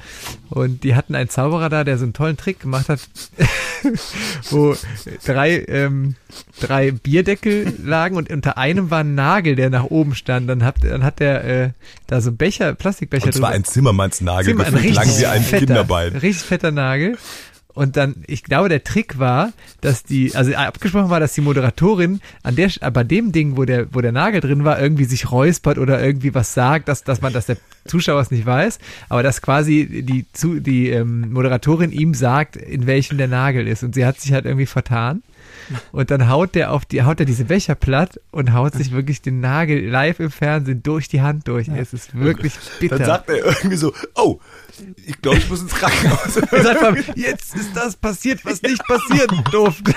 [0.50, 3.00] Und die hatten einen Zauberer da, der so einen tollen Trick gemacht hat,
[4.50, 4.76] wo
[5.24, 6.14] drei, ähm,
[6.60, 10.48] drei Bierdeckel lagen und unter einem war ein Nagel, der nach oben stand.
[10.48, 11.70] Dann hat, dann hat der äh,
[12.06, 13.48] da so Becher, Plastikbecher Und drüber.
[13.48, 16.12] ein Zimmermannsnagel, Zimmer, ein richtig lang wie ein fetter, Kinderbein.
[16.16, 17.18] Richtig fetter Nagel.
[17.74, 22.20] Und dann, ich glaube, der Trick war, dass die, also abgesprochen war, dass die Moderatorin
[22.42, 25.78] an der, bei dem Ding, wo der, wo der Nagel drin war, irgendwie sich räuspert
[25.78, 27.56] oder irgendwie was sagt, dass, dass man, dass der
[27.87, 32.87] Zuschauer es nicht weiß, aber dass quasi die, zu, die ähm, Moderatorin ihm sagt, in
[32.87, 33.82] welchem der Nagel ist.
[33.82, 35.22] Und sie hat sich halt irgendwie vertan.
[35.92, 39.22] Und dann haut der auf die, haut er diese Becher platt und haut sich wirklich
[39.22, 41.68] den Nagel live im Fernsehen durch die Hand durch.
[41.68, 42.98] Es ist wirklich bitter.
[42.98, 44.40] Dann sagt er irgendwie so, oh,
[45.06, 46.37] ich glaube, ich muss ins Krankenhaus.
[47.16, 49.94] jetzt ist das passiert, was nicht passieren durfte.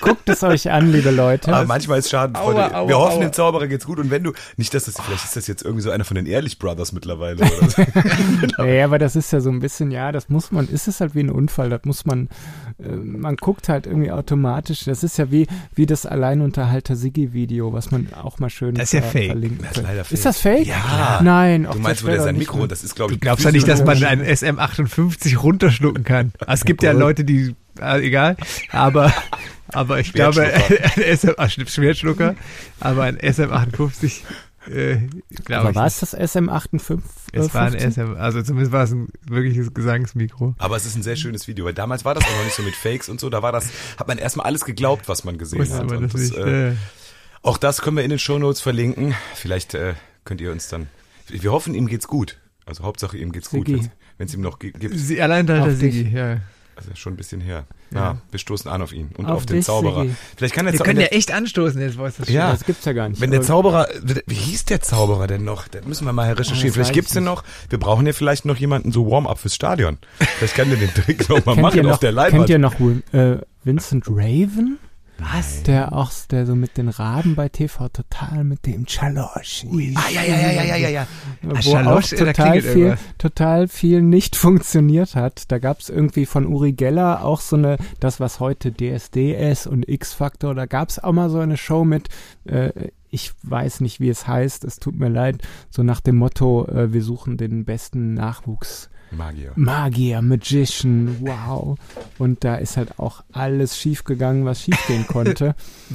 [0.00, 1.52] Guckt es euch an, liebe Leute.
[1.52, 2.70] Aber manchmal ist Schadenfreude.
[2.70, 3.24] Aua, aua, Wir hoffen, aua.
[3.24, 3.98] dem Zauberer geht's gut.
[3.98, 6.26] Und wenn du, nicht, dass das, vielleicht ist das jetzt irgendwie so einer von den
[6.26, 8.62] Ehrlich Brothers mittlerweile oder so.
[8.64, 11.14] ja, aber das ist ja so ein bisschen, ja, das muss man, ist es halt
[11.14, 12.28] wie ein Unfall, das muss man,
[12.78, 17.90] äh, man guckt halt irgendwie automatisch, das ist ja wie, wie das Alleinunterhalter Siggi-Video, was
[17.90, 19.58] man auch mal schön das ist ja fake.
[19.60, 20.12] Das ist, leider fake.
[20.12, 20.66] ist das fake?
[20.66, 21.20] Ja.
[21.22, 21.68] Nein.
[21.70, 23.84] Du meinst, wo der sein Mikro, das ist, glaube ich, Du glaubst ja nicht, dass
[23.84, 26.32] man ein SM58 runterschlucken kann.
[26.40, 28.36] Also es gibt ja Leute, die, äh, egal,
[28.70, 29.12] aber,
[29.68, 30.42] aber ich glaube,
[30.96, 32.34] ein SM, ach, Schwertschlucker,
[32.80, 34.22] aber ein SM58
[34.70, 34.98] äh,
[35.50, 37.00] Aber war es das SM58?
[37.32, 40.54] Es war ein SM, also zumindest war es ein wirkliches Gesangsmikro.
[40.58, 42.74] Aber es ist ein sehr schönes Video, weil damals war das noch nicht so mit
[42.74, 45.76] Fakes und so, da war das, hat man erstmal alles geglaubt, was man gesehen Wusste
[45.76, 45.86] hat.
[45.86, 46.72] Man das das, nicht, äh,
[47.42, 49.14] auch das können wir in den Shownotes verlinken.
[49.34, 50.88] Vielleicht äh, könnt ihr uns dann,
[51.28, 52.38] wir hoffen, ihm geht's gut.
[52.66, 53.74] Also Hauptsache ihm geht's Sigi.
[53.74, 54.76] gut, wenn es ihm noch gibt.
[54.92, 56.40] Sie, allein da der Sigi, ja.
[56.74, 57.64] Also schon ein bisschen her.
[57.90, 60.02] Ja, ja wir stoßen an auf ihn und auf, auf den Zauberer.
[60.02, 60.14] Sigi.
[60.36, 62.92] Vielleicht kann der wir können ja echt anstoßen jetzt, weiß das Ja, das gibt's ja
[62.92, 63.20] gar nicht.
[63.20, 63.88] Wenn der Zauberer,
[64.26, 65.68] wie hieß der Zauberer denn noch?
[65.68, 66.70] Da müssen wir mal recherchieren.
[66.70, 67.44] Oh, vielleicht gibt's den noch.
[67.70, 69.98] Wir brauchen ja vielleicht noch jemanden so Warm-up fürs Stadion.
[70.18, 72.46] Vielleicht kann der den Trick noch mal machen noch, auf der Leinwand.
[72.46, 72.74] Kennt ihr noch
[73.12, 74.78] äh, Vincent Raven?
[75.18, 75.62] Was?
[75.62, 79.64] Der auch, der so mit den Raben bei TV total mit dem Chalosh.
[79.94, 81.06] Ah, ja, ja, ja, ja, ja, ja, ja.
[81.42, 83.00] Wo Chalosh, auch total viel, irgendwas.
[83.16, 85.50] total viel nicht funktioniert hat.
[85.50, 90.54] Da gab's irgendwie von Uri Geller auch so eine, das was heute DSDS und X-Factor,
[90.54, 92.08] da gab's auch mal so eine Show mit,
[92.44, 92.70] äh,
[93.10, 96.92] ich weiß nicht, wie es heißt, es tut mir leid, so nach dem Motto, äh,
[96.92, 98.90] wir suchen den besten Nachwuchs.
[99.10, 99.52] Magier.
[99.56, 101.78] Magier, Magician, wow.
[102.18, 105.54] Und da ist halt auch alles schiefgegangen, was schiefgehen konnte.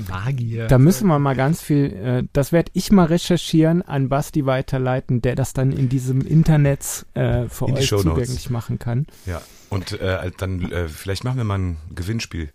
[0.10, 0.68] Magier.
[0.68, 5.22] Da müssen wir mal ganz viel, äh, das werde ich mal recherchieren, an Basti weiterleiten,
[5.22, 9.08] der das dann in diesem Internet äh, für in euch zugänglich machen kann.
[9.26, 12.52] Ja, und äh, dann äh, vielleicht machen wir mal ein Gewinnspiel.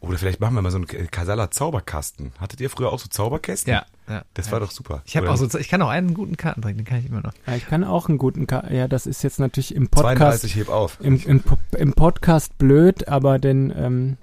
[0.00, 2.32] Oder vielleicht machen wir mal so einen Kasala Zauberkasten.
[2.38, 3.72] Hattet ihr früher auch so Zauberkästen?
[3.72, 4.22] Ja, ja.
[4.34, 4.52] Das ja.
[4.52, 5.02] war doch super.
[5.04, 7.32] Ich habe auch so, ich kann auch einen guten Kartentrick, den kann ich immer noch.
[7.46, 8.74] Ja, ich kann auch einen guten Karten.
[8.74, 10.18] Ja, das ist jetzt natürlich im Podcast.
[10.42, 10.98] 32 heb auf.
[11.00, 11.42] Im, im,
[11.76, 14.16] im Podcast blöd, aber den ähm,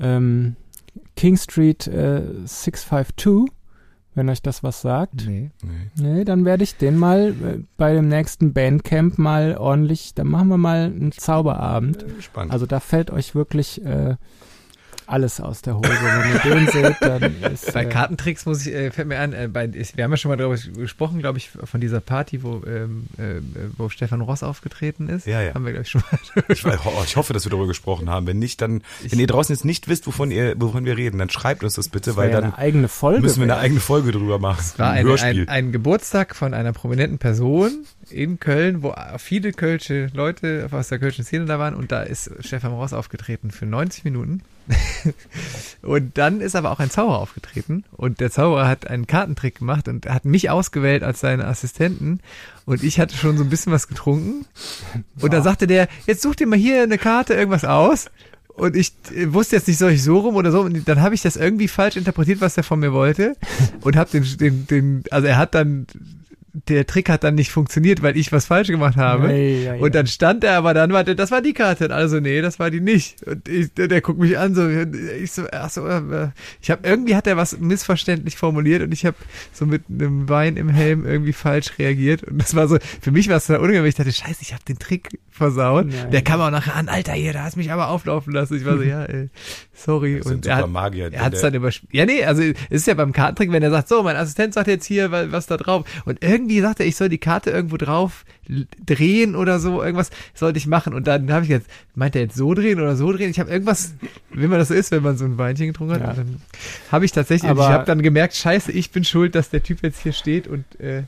[0.00, 0.56] ähm,
[1.14, 3.54] King Street äh, 652,
[4.14, 5.26] wenn euch das was sagt.
[5.26, 5.50] Nee.
[5.62, 5.90] Nee.
[5.96, 10.48] Nee, dann werde ich den mal äh, bei dem nächsten Bandcamp mal ordentlich, dann machen
[10.48, 12.04] wir mal einen Zauberabend.
[12.18, 12.52] Spannend.
[12.52, 14.16] Also da fällt euch wirklich äh,
[15.12, 15.88] alles aus der Hose.
[15.90, 17.72] Wenn ihr den seht, dann ist.
[17.72, 20.16] Bei äh, Kartentricks muss ich, äh, fällt mir an, äh, bei, ist, wir haben ja
[20.16, 23.40] schon mal darüber gesprochen, glaube ich, von dieser Party, wo, ähm, äh,
[23.76, 25.26] wo Stefan Ross aufgetreten ist.
[25.26, 25.54] Ja, ja.
[25.54, 28.26] Haben wir, glaube ich, schon mal Ich, ich hoffe, dass wir darüber gesprochen haben.
[28.26, 31.28] Wenn nicht, dann, wenn ihr draußen jetzt nicht wisst, wovon ihr, wovon wir reden, dann
[31.28, 33.20] schreibt uns das bitte, das weil ja dann eine eigene Folge.
[33.20, 34.60] müssen wir eine eigene Folge drüber machen.
[34.60, 40.08] Es war ein ein, ein Geburtstag von einer prominenten Person in Köln, wo viele kölsche
[40.14, 44.04] Leute aus der kölschen Szene da waren und da ist Stefan Ross aufgetreten für 90
[44.04, 44.42] Minuten.
[45.82, 49.88] und dann ist aber auch ein Zauberer aufgetreten und der Zauberer hat einen Kartentrick gemacht
[49.88, 52.20] und hat mich ausgewählt als seinen Assistenten
[52.64, 54.46] und ich hatte schon so ein bisschen was getrunken
[55.20, 58.06] und dann sagte der, jetzt such dir mal hier eine Karte, irgendwas aus.
[58.54, 60.60] Und ich äh, wusste jetzt nicht, soll ich so rum oder so.
[60.60, 63.34] Und dann habe ich das irgendwie falsch interpretiert, was er von mir wollte.
[63.80, 65.86] Und habe den, den, den, also er hat dann,
[66.54, 69.28] der Trick hat dann nicht funktioniert, weil ich was falsch gemacht habe.
[69.28, 69.80] Ei, ei, ei.
[69.80, 71.90] Und dann stand er, aber dann war der, das war die Karte.
[71.90, 73.22] Also nee, das war die nicht.
[73.22, 76.28] Und ich, der, der guckt mich an so, ich so, ach so, äh,
[76.60, 79.16] ich habe irgendwie hat er was missverständlich formuliert und ich habe
[79.52, 82.24] so mit einem Wein im Helm irgendwie falsch reagiert.
[82.24, 83.86] Und das war so, für mich war es dann unangenehm.
[83.86, 85.08] Ich dachte, scheiße, ich habe den Trick
[85.42, 85.86] versaut.
[85.86, 86.10] Nein.
[86.10, 88.56] Der kam auch nachher an, Alter, hier, da hast mich aber auflaufen lassen.
[88.56, 89.28] Ich war so, ja, ey,
[89.74, 90.20] sorry.
[90.20, 91.12] Und er super hat, Magier.
[91.12, 91.92] er hat es der- dann überspielt.
[91.92, 94.68] Ja, nee, also es ist ja beim Kartentrick, wenn er sagt, so, mein Assistent sagt
[94.68, 95.84] jetzt hier, wa- was da drauf.
[96.04, 98.24] Und irgendwie sagt er, ich soll die Karte irgendwo drauf
[98.84, 100.94] drehen oder so, irgendwas sollte ich machen.
[100.94, 103.30] Und dann habe ich jetzt, meint er jetzt so drehen oder so drehen?
[103.30, 103.94] Ich habe irgendwas,
[104.32, 106.00] wie man das so ist, wenn man so ein Weinchen getrunken hat.
[106.00, 106.12] Ja.
[106.14, 106.40] Dann
[106.90, 109.78] habe ich tatsächlich, Aber- ich habe dann gemerkt, scheiße, ich bin schuld, dass der Typ
[109.82, 111.04] jetzt hier steht und äh,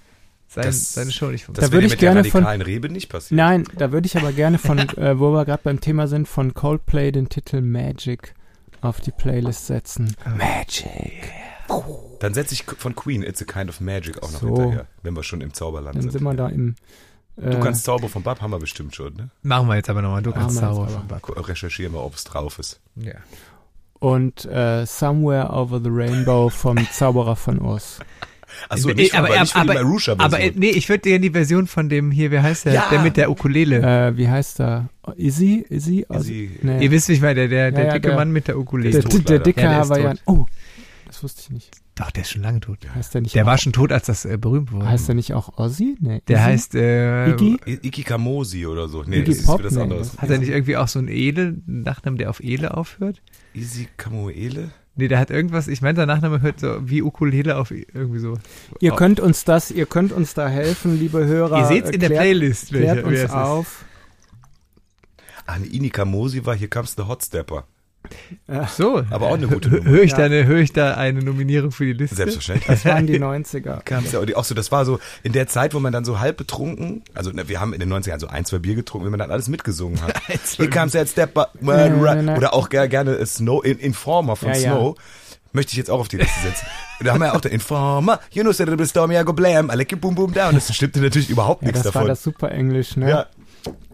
[0.54, 1.70] sein, Das- seine Show nicht Das funktioniert.
[1.72, 3.36] Da würde ich mit gerne der von- radikalen Rebe nicht passieren.
[3.36, 6.54] Nein, da würde ich aber gerne von, äh, wo wir gerade beim Thema sind, von
[6.54, 8.34] Coldplay den Titel Magic
[8.80, 10.14] auf die Playlist setzen.
[10.36, 11.30] Magic.
[12.20, 14.46] Dann setze ich von Queen It's a Kind of Magic auch noch So.
[14.48, 16.12] hinterher, wenn wir schon im Zauberland Dann sind.
[16.12, 16.74] sind wir da im.
[17.36, 19.30] Äh, Du kannst Zauber vom Bab, haben wir bestimmt schon, ne?
[19.42, 20.98] Machen wir jetzt aber nochmal, du Machen kannst wir jetzt sauber aber.
[21.00, 21.22] vom Bad.
[21.22, 22.80] Ko- Recherchieren wir, ob es drauf ist.
[22.96, 23.14] Ja.
[23.98, 27.98] und äh, Somewhere Over the Rainbow vom Zauberer von Oz.
[28.68, 31.02] Achso, nicht, von, aber- aber, nicht für aber- die Marusha Aber äh, nee, ich würde
[31.02, 32.86] dir die Version von dem hier, wie heißt der, Ja.
[32.90, 33.78] der mit der Ukulele.
[34.08, 34.88] Äh, wie heißt er?
[35.16, 35.64] Izzy?
[35.68, 36.06] Izzy?
[36.08, 36.50] Izzy.
[36.62, 36.84] Nee.
[36.84, 38.58] Ihr wisst, wie ich meine, der, der, der Ja, ja, dicke der- Mann mit der
[38.58, 38.90] Ukulele.
[38.90, 40.18] der, ist der, tot, der dicke Ja, der ist Hawaiian.
[40.26, 40.46] Oh,
[41.06, 41.70] das wusste ich nicht.
[41.96, 42.78] Doch, der ist schon lange tot.
[42.92, 44.88] Heißt der nicht Der auch, war schon tot, als das äh, berühmt wurde.
[44.88, 45.96] Heißt der nicht auch Ozzy?
[46.00, 46.22] Nee.
[46.26, 46.44] der Izzy?
[46.44, 47.56] heißt, äh, Iggy?
[47.66, 49.04] I- Iki Kamosi oder so.
[49.04, 49.58] Nee, Iggy das ist Pop?
[49.58, 49.98] für das Nee, andere.
[50.00, 53.22] das- hat er nicht irgendwie auch so einen Ele, einen Nachnamen, der auf Ele aufhört?
[53.52, 54.70] Isi Kamoele?
[54.96, 58.38] Nee, der hat irgendwas, ich meine, sein Nachname hört so wie Ukulele auf irgendwie so.
[58.78, 58.96] Ihr Oh.
[58.96, 61.58] könnt uns das, ihr könnt uns da helfen, liebe Hörer.
[61.58, 63.36] Ihr seht's in der Klärt- Playlist, Klärt welcher, uns wer es ist.
[63.36, 63.84] auf.
[65.46, 67.66] Ah, ne, Ini Kamosi war Hier Comes the Hot Stepper.
[67.66, 67.73] Ach
[68.76, 69.02] so.
[69.10, 69.90] Aber auch eine gute Hö- Nummer.
[69.90, 70.16] Höre ich, Ja.
[70.18, 72.16] da eine, höre ich da eine Nominierung für die Liste?
[72.16, 72.66] Selbstverständlich.
[72.66, 73.82] Das waren die 90er.
[73.84, 76.36] Kam's ja, auch so, das war so in der Zeit, wo man dann so halb
[76.36, 79.20] betrunken, also ne, wir haben in den 90ern so ein, zwei Bier getrunken, wenn man
[79.20, 80.14] dann alles mitgesungen hat.
[80.56, 82.36] Here comes that step, up, Ja, ja, ja.
[82.36, 84.60] oder auch ger- gerne Snow, in, Informer von Ja, ja.
[84.72, 84.96] Snow.
[85.52, 86.66] Möchte ich jetzt auch auf die Liste setzen.
[87.00, 89.70] Da haben wir ja auch den Informer, you know, said the storm, yeah, go blam,
[89.72, 90.52] I like it, boom, boom, down.
[90.54, 92.08] Das stimmte natürlich überhaupt Ja, nichts das war davon.
[92.08, 93.08] das super Englisch, ne?
[93.08, 93.26] Ja,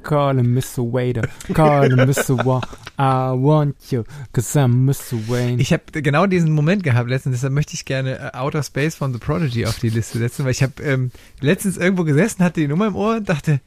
[0.03, 0.79] Call him Mr.
[0.93, 1.29] Waiter.
[1.47, 2.45] Him Mr.
[2.45, 2.61] Wa.
[2.99, 5.17] I want you, cause I'm Mr.
[5.29, 5.59] Wayne.
[5.61, 9.13] Ich habe genau diesen Moment gehabt letztens, deshalb möchte ich gerne äh, Outer Space von
[9.13, 12.69] The Prodigy auf die Liste setzen, weil ich habe ähm, letztens irgendwo gesessen, hatte die
[12.69, 13.61] Nummer im Ohr und dachte,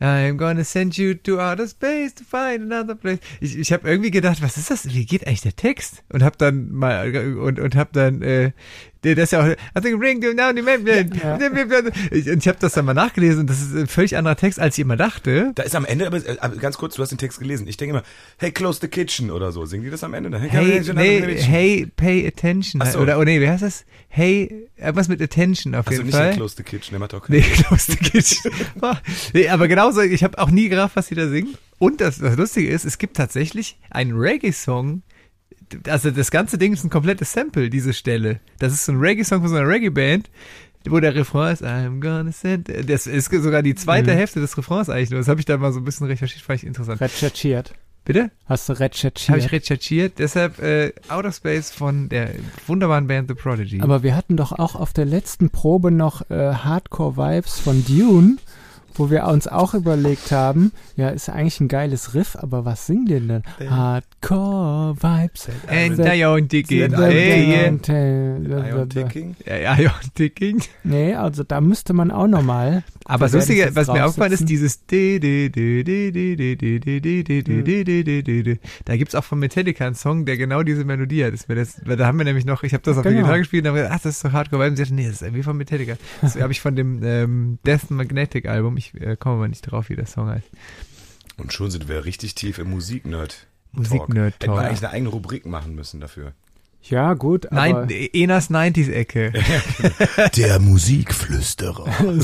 [0.00, 3.18] I'm gonna send you to outer space to find another place.
[3.40, 4.88] Ich, ich habe irgendwie gedacht, was ist das?
[4.92, 6.02] Wie geht eigentlich der Text?
[6.10, 8.52] Und habe dann mal und und habe dann äh,
[9.04, 10.80] der das ist ja auch I think ring down the map.
[10.86, 11.38] Ja.
[12.10, 14.60] Ich, und ich habe das dann mal nachgelesen und das ist ein völlig anderer Text,
[14.60, 15.52] als ich immer dachte.
[15.54, 17.66] da ist am Ende, aber äh, aber ganz kurz, du hast den Text gelesen.
[17.66, 18.02] Ich denke immer,
[18.38, 19.64] hey, close the kitchen oder so.
[19.64, 20.30] Singen die das am Ende?
[20.30, 22.82] Dann, Hey, nee, hey, pay attention.
[22.82, 22.98] Ach so.
[23.00, 23.84] Oder, oh nee, wie heißt das?
[24.08, 26.28] Hey, irgendwas mit attention auf Also jeden nicht Fall.
[26.30, 28.50] hey, close the kitchen, der macht auch Nee, close the kitchen.
[29.32, 31.54] nee, aber genauso, ich habe auch nie gerafft, was die da singen.
[31.78, 35.02] Und das, das Lustige ist, es gibt tatsächlich einen Reggae-Song,
[35.86, 38.40] also das ganze Ding ist ein komplettes Sample, diese Stelle.
[38.58, 40.30] Das ist so ein Reggae-Song von so einer Reggae-Band,
[40.88, 44.16] wo der Refrain ist, I'm gonna send, das ist sogar die zweite mhm.
[44.16, 45.20] Hälfte des Refrains eigentlich nur.
[45.20, 47.00] Das habe ich da mal so ein bisschen recherchiert, fand ich interessant.
[47.00, 47.74] Recherchiert.
[48.04, 48.30] Bitte?
[48.46, 49.28] Hast du recherchiert?
[49.28, 50.18] Habe ich recherchiert.
[50.18, 52.30] Deshalb äh, Outer Space von der
[52.66, 53.82] wunderbaren Band The Prodigy.
[53.82, 58.38] Aber wir hatten doch auch auf der letzten Probe noch äh, Hardcore-Vibes von Dune
[58.94, 63.06] wo wir uns auch überlegt haben, ja, ist eigentlich ein geiles Riff, aber was singen
[63.06, 63.42] die denn?
[63.68, 65.48] Hardcore Vibes.
[65.68, 66.92] And Ion Ticking.
[66.92, 69.36] Ion Ticking?
[69.46, 70.62] Ion Ticking.
[70.84, 72.82] Nee, also da müsste man auch nochmal.
[73.04, 74.80] Aber das Lustige, was mir aufgefallen ist, dieses
[78.84, 81.34] da gibt's auch von Metallica einen Song, der genau diese Melodie hat.
[81.34, 83.94] da haben wir nämlich noch, ich habe das auf der Gitarre gespielt und haben gesagt,
[83.94, 84.90] ach, das ist doch Hardcore Vibes.
[84.90, 85.94] Nee, das ist irgendwie von Metallica.
[86.20, 88.76] Das habe ich von dem Death Magnetic Album.
[88.76, 90.48] Ich äh, komme aber nicht drauf, wie der Song heißt.
[91.36, 93.46] Und schon sind wir richtig tief im Musiknerd.
[93.72, 94.34] Musiknerd.
[94.34, 96.32] Hätten wir eigentlich eine eigene Rubrik machen müssen dafür.
[96.82, 97.86] Ja, gut, aber...
[97.86, 99.32] Nein, Enas 90s-Ecke.
[100.36, 101.84] Der Musikflüsterer.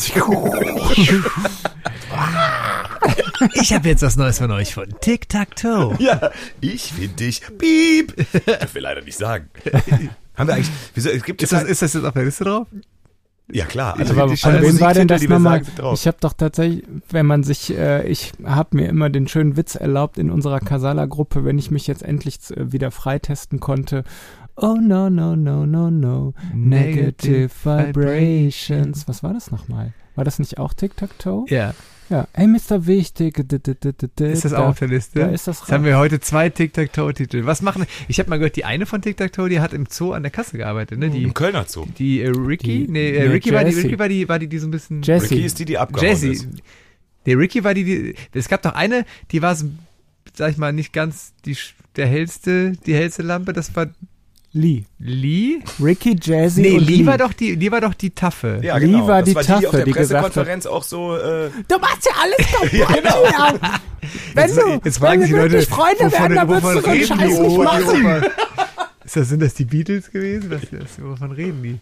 [3.54, 5.94] ich habe jetzt was Neues von euch von Tic Tac Toe.
[5.98, 7.42] Ja, ich finde dich.
[7.58, 8.16] Piep.
[8.16, 9.50] Dürfen wir leider nicht sagen.
[10.34, 10.70] Haben wir eigentlich...
[10.94, 12.66] Wieso, es gibt ist, das, ist das jetzt auf der Liste drauf?
[13.52, 13.96] Ja klar.
[13.98, 15.62] Also aber von wem war denn das nochmal?
[15.94, 19.76] Ich habe doch tatsächlich, wenn man sich, äh, ich habe mir immer den schönen Witz
[19.76, 24.02] erlaubt in unserer Kasala-Gruppe, wenn ich mich jetzt endlich äh, wieder freitesten konnte.
[24.56, 26.34] Oh no, no, no, no, no.
[26.54, 29.06] Negative Vibrations.
[29.06, 29.92] Was war das nochmal?
[30.14, 31.44] War das nicht auch Tic-Tac-Toe?
[31.48, 31.74] Ja.
[32.08, 32.86] Ja, hey Mr.
[32.86, 33.38] Wichtig.
[34.20, 35.20] Ist das auch auf der Liste?
[35.20, 37.46] Da ist das Jetzt haben wir heute zwei Tic-Tac-Toe-Titel.
[37.46, 40.22] Was machen, ich habe mal gehört, die eine von Tic-Tac-Toe, die hat im Zoo an
[40.22, 41.10] der Kasse gearbeitet, ne?
[41.10, 41.86] Die, Im Kölner Zoo.
[41.98, 44.58] Die äh, Ricky, die, nee, äh, Ricky, war die, Ricky war die, war die, die
[44.58, 45.02] so ein bisschen...
[45.02, 45.34] Jessie.
[45.34, 46.30] Ricky ist die, die abgehauen Jessie.
[46.30, 46.48] ist.
[47.24, 49.66] Nee, Ricky war die, die, es gab doch eine, die war so,
[50.34, 51.56] sag ich mal, nicht ganz die,
[51.96, 53.88] der hellste, die hellste Lampe, das war
[54.56, 54.84] Lee.
[54.98, 55.62] Lee?
[55.78, 56.96] Ricky, Jazzy nee, und Lee.
[56.96, 58.60] Lee war doch die, Lee war doch die Taffe.
[58.62, 59.02] Ja, genau.
[59.02, 61.14] Lee war das die war Taffe, die auf der die Pressekonferenz auch so.
[61.14, 62.72] Äh, du machst ja alles kaputt.
[62.72, 63.54] ja.
[64.34, 67.04] Wenn jetzt, du, jetzt wenn wir die Leute, Freunde werden, dann würdest du so einen
[67.04, 68.24] Scheiß nicht machen.
[69.04, 70.50] Ist das, sind das die Beatles gewesen?
[70.50, 71.78] Was, was, wovon reden die?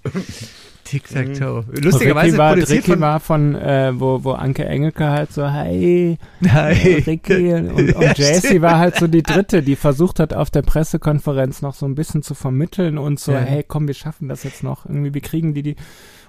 [0.85, 1.65] Tic-Tac-Toe.
[1.83, 6.19] Lustigerweise Ricky war, Ricky von, war von, äh, wo, wo Anke Engelke halt so, hey,
[6.43, 7.03] hey.
[7.07, 10.63] Ricky und, und ja, Jessie war halt so die dritte, die versucht hat, auf der
[10.63, 13.41] Pressekonferenz noch so ein bisschen zu vermitteln und so, ja.
[13.41, 14.87] hey, komm, wir schaffen das jetzt noch.
[14.87, 15.77] Irgendwie, wir kriegen die, die.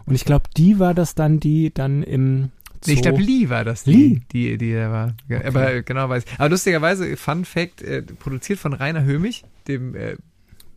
[0.06, 2.52] Und ich glaube, die war das dann, die dann im
[2.88, 4.22] Nee, ich glaube, Lee war das, die, Lee?
[4.32, 5.15] die, die da war.
[5.26, 5.48] Okay.
[5.48, 6.24] Aber genau weiß.
[6.38, 10.18] Aber lustigerweise, Fun Fact, äh, produziert von Rainer Hömich, dem äh,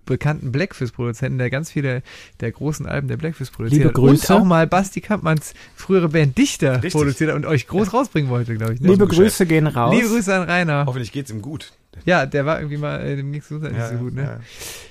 [0.09, 2.03] bekannten Blackfish-Produzenten, der ganz viele
[2.40, 4.35] der großen Alben der Blackfish produziert Liebe Grüße.
[4.35, 6.92] Und auch mal Basti Kampmanns frühere Band Dichter Richtig.
[6.92, 8.81] produziert hat und euch groß rausbringen wollte, glaube ich.
[8.81, 8.88] Ne?
[8.88, 9.94] Liebe Grüße gehen raus.
[9.94, 10.85] Liebe Grüße an Rainer.
[10.87, 11.73] Hoffentlich geht's ihm gut.
[12.05, 14.23] Ja, der war irgendwie mal, äh, dem ging's ja, nicht so gut, ne?
[14.23, 14.40] Ja.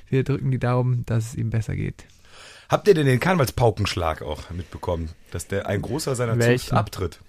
[0.09, 2.05] Wir drücken die Daumen, dass es ihm besser geht.
[2.69, 6.69] Habt ihr denn den Karnevalspaukenschlag auch mitbekommen, dass der ein großer seiner Welchen?
[6.69, 7.19] Zunft abtritt?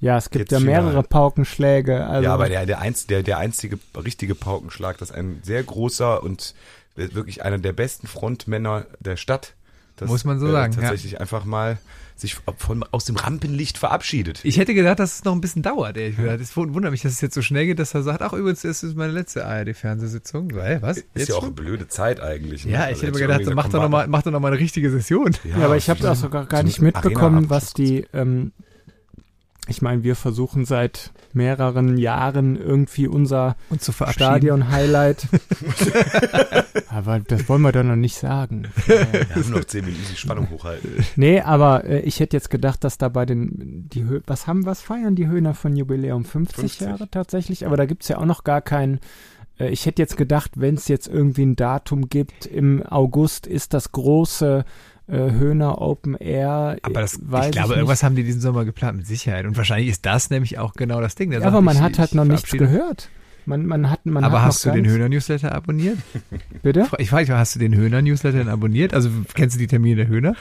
[0.00, 2.06] Ja, es gibt Jetzt ja mehrere Paukenschläge.
[2.06, 5.62] Also ja, aber der, der, einz, der, der einzige richtige Paukenschlag, das ist ein sehr
[5.62, 6.54] großer und
[6.96, 9.54] wirklich einer der besten Frontmänner der Stadt.
[9.96, 10.74] Das, Muss man so äh, sagen.
[10.74, 11.20] Tatsächlich ja.
[11.20, 11.78] einfach mal
[12.16, 14.40] sich von, aus dem Rampenlicht verabschiedet.
[14.42, 15.98] Ich hätte gedacht, dass es noch ein bisschen dauert.
[15.98, 16.14] Ey.
[16.40, 18.82] Es wundert mich, dass es jetzt so schnell geht, dass er sagt, ach übrigens, das
[18.82, 20.50] ist meine letzte ARD-Fernsehsitzung.
[20.54, 20.98] Was?
[20.98, 21.48] Ist jetzt ja auch schon?
[21.48, 22.64] eine blöde Zeit eigentlich.
[22.64, 22.72] Ne?
[22.72, 24.58] Ja, ich also hätte mir gedacht, mach doch noch mal, mach doch noch mal eine
[24.58, 25.36] richtige Session.
[25.44, 28.52] Ja, ja aber ich habe auch sogar gar nicht mitbekommen, was die ähm,
[29.68, 35.26] ich meine, wir versuchen seit mehreren Jahren irgendwie unser Stadion-Highlight.
[36.88, 38.68] aber das wollen wir doch noch nicht sagen.
[38.86, 40.90] Wir haben noch zehn Minuten die Spannung hochhalten.
[41.16, 44.82] Nee, aber äh, ich hätte jetzt gedacht, dass da bei den, die was haben, was
[44.82, 46.24] feiern die Höhner von Jubiläum?
[46.24, 46.80] 50, 50.
[46.82, 47.66] Jahre tatsächlich?
[47.66, 49.00] Aber da gibt's ja auch noch gar kein,
[49.58, 53.74] äh, ich hätte jetzt gedacht, wenn es jetzt irgendwie ein Datum gibt, im August ist
[53.74, 54.64] das große
[55.08, 56.78] Höhner Open Air.
[56.82, 59.46] Aber das, ich glaube, ich irgendwas haben die diesen Sommer geplant, mit Sicherheit.
[59.46, 61.30] Und wahrscheinlich ist das nämlich auch genau das Ding.
[61.32, 63.08] Ja, aber man ich, hat halt noch nichts gehört.
[63.44, 65.98] Man, man hat, man aber hat hast du den Höhner-Newsletter abonniert?
[66.62, 66.88] Bitte?
[66.98, 68.92] Ich frage dich, hast du den Höhner-Newsletter abonniert?
[68.92, 70.34] Also kennst du die Termine der Höhner?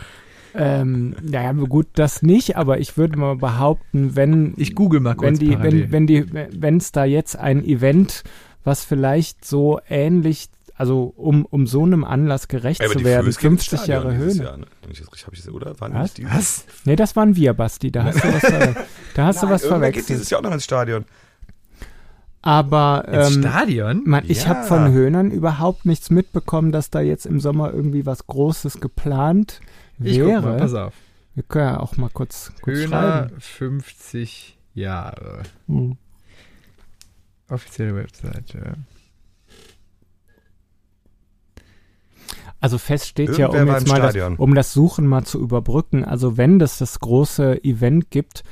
[0.56, 5.40] Ähm, naja, gut, das nicht, aber ich würde mal behaupten, wenn ich google mal kurz
[5.40, 8.24] wenn die, wenn, wenn die, wenn es da jetzt ein Event,
[8.64, 10.48] was vielleicht so ähnlich
[10.78, 14.34] also um, um so einem Anlass gerecht ja, zu werden, 50 Jahre Höhe.
[14.34, 14.66] Jahr, ne?
[14.90, 15.80] Ich das, oder?
[15.80, 16.14] Waren was?
[16.14, 16.66] Die was?
[16.84, 17.92] Nee, das waren wir, Basti.
[17.92, 18.42] Da hast du was,
[19.14, 20.08] da hast Nein, du was verwechselt.
[20.08, 21.06] geht dieses Jahr auch noch ins Stadion.
[22.42, 24.04] Aber ähm, Stadion?
[24.06, 24.50] Man, ich ja.
[24.50, 29.62] habe von Höhnern überhaupt nichts mitbekommen, dass da jetzt im Sommer irgendwie was Großes geplant
[29.98, 30.30] wäre.
[30.30, 30.94] Ich guck mal, pass auf.
[31.34, 33.40] Wir können ja auch mal kurz, kurz Höhner schreiben.
[33.40, 35.44] 50 Jahre.
[35.68, 35.98] Hm.
[37.50, 38.76] Offizielle Webseite.
[42.60, 46.04] Also fest steht ja, um jetzt mal das, um das Suchen mal zu überbrücken.
[46.04, 48.44] Also wenn das das große Event gibt,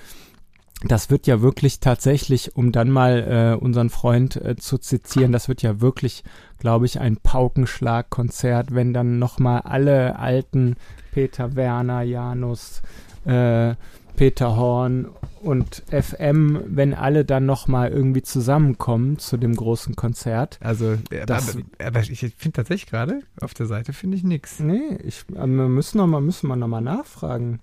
[0.85, 5.47] das wird ja wirklich tatsächlich, um dann mal äh, unseren Freund äh, zu zitieren, das
[5.47, 6.23] wird ja wirklich,
[6.59, 10.75] glaube ich, ein Paukenschlagkonzert, wenn dann nochmal alle alten
[11.11, 12.81] Peter Werner, Janus,
[13.25, 13.75] äh,
[14.15, 15.07] Peter Horn
[15.43, 20.59] und FM, wenn alle dann nochmal irgendwie zusammenkommen zu dem großen Konzert.
[20.61, 24.59] Also, das, aber, aber ich finde tatsächlich gerade, auf der Seite finde ich nichts.
[24.59, 27.59] Nee, ich, wir müssen, noch mal, müssen wir nochmal nachfragen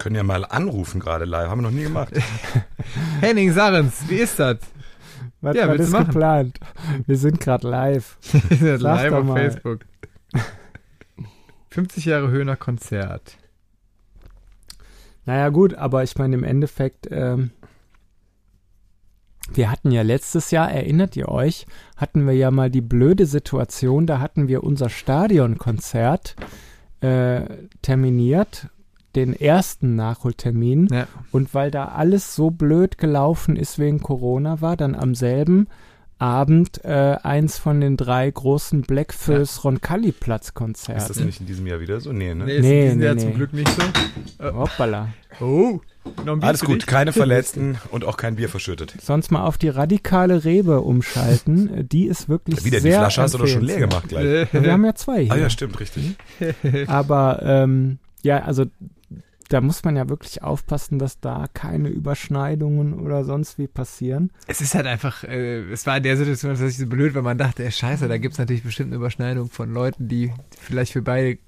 [0.00, 1.48] können ja mal anrufen gerade live.
[1.48, 2.12] Haben wir noch nie gemacht.
[3.20, 4.56] Henning Sarens, wie ist das?
[5.42, 6.06] Was, ja, was ist machen?
[6.06, 6.58] geplant?
[7.06, 8.18] Wir sind gerade live.
[8.48, 9.36] wir sind live auf mal.
[9.36, 9.80] Facebook.
[11.70, 13.36] 50 Jahre Höhner Konzert.
[15.26, 17.50] Naja, gut, aber ich meine, im Endeffekt, ähm,
[19.52, 24.06] wir hatten ja letztes Jahr, erinnert ihr euch, hatten wir ja mal die blöde Situation,
[24.06, 26.36] da hatten wir unser Stadionkonzert
[27.00, 27.42] äh,
[27.82, 28.68] terminiert
[29.16, 30.88] den ersten Nachholtermin.
[30.90, 31.06] Ja.
[31.32, 35.66] Und weil da alles so blöd gelaufen ist wegen Corona, war dann am selben
[36.20, 39.62] Abend äh, eins von den drei großen Blackfills ja.
[39.62, 41.00] Roncalli Platz Konzerten.
[41.00, 42.12] Ist das nicht in diesem Jahr wieder so?
[42.12, 42.44] Nee, ne?
[42.44, 43.20] Nee, ist nee, in diesem nee, Jahr nee.
[43.22, 44.44] zum Glück nicht so.
[44.44, 45.08] Äh, Hoppala.
[45.40, 45.80] Oh.
[46.40, 48.94] Alles gut, keine Verletzten und auch kein Bier verschüttet.
[49.02, 51.88] Sonst mal auf die radikale Rebe umschalten.
[51.92, 54.52] Die ist wirklich Wieder, sehr die Flasche hast du doch schon leer gemacht gleich.
[54.52, 55.32] Wir haben ja zwei hier.
[55.32, 56.16] Ah ja, stimmt, richtig.
[56.86, 58.66] Aber ähm, ja, also
[59.50, 64.30] da muss man ja wirklich aufpassen, dass da keine Überschneidungen oder sonst wie passieren.
[64.46, 67.36] Es ist halt einfach, äh, es war in der Situation tatsächlich so blöd, weil man
[67.36, 71.02] dachte, ey, scheiße, da gibt es natürlich bestimmt eine Überschneidung von Leuten, die vielleicht für
[71.02, 71.38] beide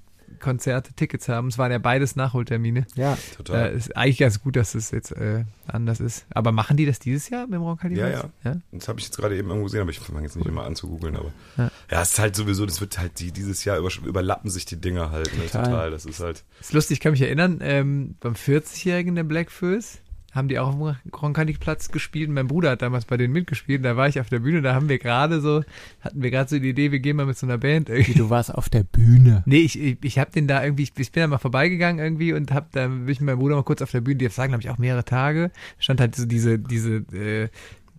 [0.43, 1.47] Konzerte Tickets haben.
[1.47, 2.85] Es waren ja beides Nachholtermine.
[2.95, 3.71] Ja, total.
[3.71, 6.25] Äh, ist eigentlich ganz gut, dass es jetzt äh, anders ist.
[6.33, 7.97] Aber machen die das dieses Jahr mit dem Roncalli?
[7.97, 8.57] Ja, ja, ja.
[8.71, 10.75] Das habe ich jetzt gerade eben irgendwo gesehen, aber ich fange jetzt nicht immer an
[10.75, 11.15] zu googeln.
[11.15, 11.71] Aber ja.
[11.89, 14.79] ja, es ist halt sowieso, das wird halt die, dieses Jahr über, überlappen sich die
[14.79, 15.35] Dinger halt.
[15.37, 15.45] Ne?
[15.45, 15.63] Total.
[15.63, 15.91] total.
[15.91, 16.43] Das ist halt.
[16.59, 19.99] Das ist lustig, ich kann mich erinnern, ähm, beim 40-Jährigen der Black Blackfoes
[20.33, 22.29] haben die auch auf dem Roncalli-Platz gespielt.
[22.29, 23.85] Mein Bruder hat damals bei denen mitgespielt.
[23.85, 24.61] Da war ich auf der Bühne.
[24.61, 25.63] Da haben wir gerade so,
[26.01, 27.89] hatten wir gerade so die Idee, wir gehen mal mit so einer Band.
[27.89, 28.13] Irgendwie.
[28.13, 29.43] Du warst auf der Bühne.
[29.45, 32.33] Nee, ich, ich, ich habe den da irgendwie, ich, ich bin da mal vorbeigegangen irgendwie
[32.33, 34.17] und hab da bin ich mit meinem Bruder mal kurz auf der Bühne.
[34.17, 35.51] Die sagen, glaube ich, auch mehrere Tage.
[35.77, 37.49] Stand halt so diese, diese, äh,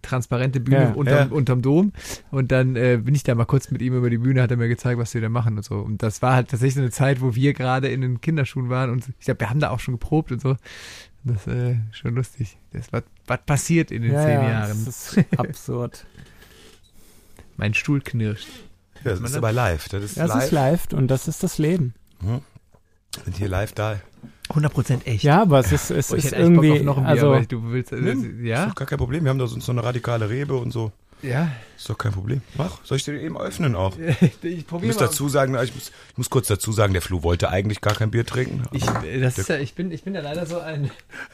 [0.04, 1.34] transparente Bühne ja, unterm, ja.
[1.34, 1.92] unterm Dom.
[2.30, 4.56] Und dann äh, bin ich da mal kurz mit ihm über die Bühne, hat er
[4.56, 5.76] mir gezeigt, was wir da machen und so.
[5.76, 8.90] Und das war halt tatsächlich so eine Zeit, wo wir gerade in den Kinderschuhen waren
[8.90, 10.56] und ich glaube, wir haben da auch schon geprobt und so.
[11.24, 12.58] Das ist äh, schon lustig.
[12.72, 14.84] Das, was, was passiert in den ja, zehn Jahren?
[14.84, 16.06] Das ist absurd.
[17.56, 18.48] mein Stuhl knirscht.
[19.04, 19.88] Ja, das ist aber live.
[19.88, 20.44] Das ist das live.
[20.44, 21.94] ist live und das ist das Leben.
[22.20, 22.40] Hm.
[23.24, 24.00] Sind hier live da.
[24.50, 25.22] 100% echt.
[25.22, 28.14] Ja, aber es ist, es Boah, ist irgendwie, noch ein Bier, also, du willst, äh,
[28.42, 28.64] ja.
[28.64, 29.24] Ist doch gar kein Problem.
[29.24, 30.92] Wir haben da sonst so eine radikale Rebe und so.
[31.22, 31.50] Ja.
[31.76, 32.42] Ist doch kein Problem.
[32.56, 32.84] Mach.
[32.84, 33.96] Soll ich dir eben öffnen auch?
[34.42, 37.50] ich probiere muss dazu sagen, ich muss, ich muss kurz dazu sagen, der Flo wollte
[37.50, 38.62] eigentlich gar kein Bier trinken.
[38.72, 38.84] Ich,
[39.20, 40.90] das ist ja, ich bin, ich bin ja leider so ein,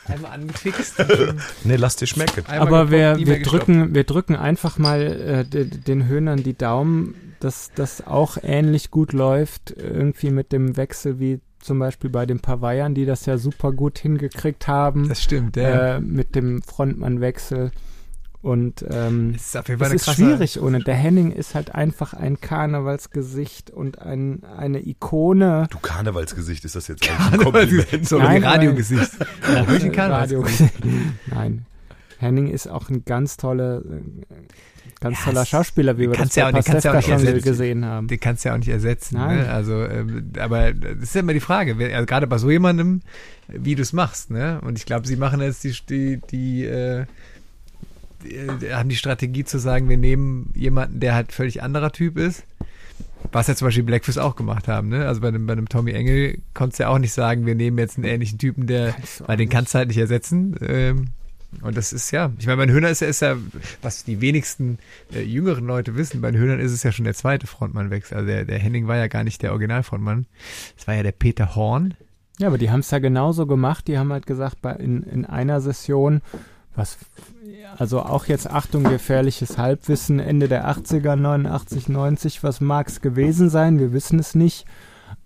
[0.07, 0.97] einmal angefixt.
[1.65, 2.45] nee, lass dir schmecken.
[2.47, 8.07] Aber wir, wir drücken, wir drücken einfach mal äh, den Höhnern die Daumen, dass das
[8.07, 13.05] auch ähnlich gut läuft, irgendwie mit dem Wechsel wie zum Beispiel bei den Pavayern, die
[13.05, 15.09] das ja super gut hingekriegt haben.
[15.09, 15.97] Das stimmt, ja.
[15.97, 17.71] Äh, mit dem Frontmannwechsel.
[18.43, 20.81] Und ähm, das ist, auf jeden Fall ist schwierig ohne.
[20.81, 25.67] Der Henning ist halt einfach ein Karnevalsgesicht und ein, eine Ikone.
[25.71, 28.09] Du Karnevalsgesicht, ist das jetzt Karnevalsgesicht?
[28.09, 29.11] So nein, Radiogesicht.
[29.53, 30.45] Ja, Radio
[31.27, 31.67] nein.
[32.19, 33.83] Henning ist auch ein ganz toller,
[35.01, 37.43] ganz ja, toller Schauspieler, wie wir das bei ja, Pastewka schon ersetzen.
[37.43, 38.09] gesehen haben.
[38.09, 39.19] Den kannst du ja auch nicht ersetzen.
[39.19, 39.49] Ne?
[39.51, 43.01] Also, ähm, aber das ist ja immer die Frage, also gerade bei so jemandem,
[43.49, 44.31] wie du es machst.
[44.31, 44.61] Ne?
[44.63, 47.07] Und ich glaube, sie machen jetzt die, die, die äh,
[48.25, 52.45] äh, haben die Strategie zu sagen, wir nehmen jemanden, der halt völlig anderer Typ ist.
[53.33, 55.07] Was ja zum Beispiel Blackfish auch gemacht haben, ne?
[55.07, 57.79] Also bei einem, bei einem Tommy Engel konntest du ja auch nicht sagen, wir nehmen
[57.79, 58.95] jetzt einen ähnlichen Typen, der,
[59.27, 60.57] weil den kannst du halt nicht ersetzen.
[60.63, 61.09] Ähm,
[61.63, 63.37] und das ist ja, ich meine, bei den Höhnern ist ja, ist ja,
[63.83, 64.79] was die wenigsten
[65.13, 68.17] äh, jüngeren Leute wissen, bei den Höhnern ist es ja schon der zweite Frontmannwechsel.
[68.17, 70.27] Also der, der Henning war ja gar nicht der Originalfrontmann.
[70.79, 71.95] Es war ja der Peter Horn.
[72.39, 73.89] Ja, aber die haben es ja genauso gemacht.
[73.89, 76.23] Die haben halt gesagt, bei, in, in einer Session
[76.81, 76.99] was,
[77.77, 83.51] also auch jetzt Achtung, gefährliches Halbwissen, Ende der 80er, 89, 90, was mag es gewesen
[83.51, 83.79] sein?
[83.79, 84.65] Wir wissen es nicht.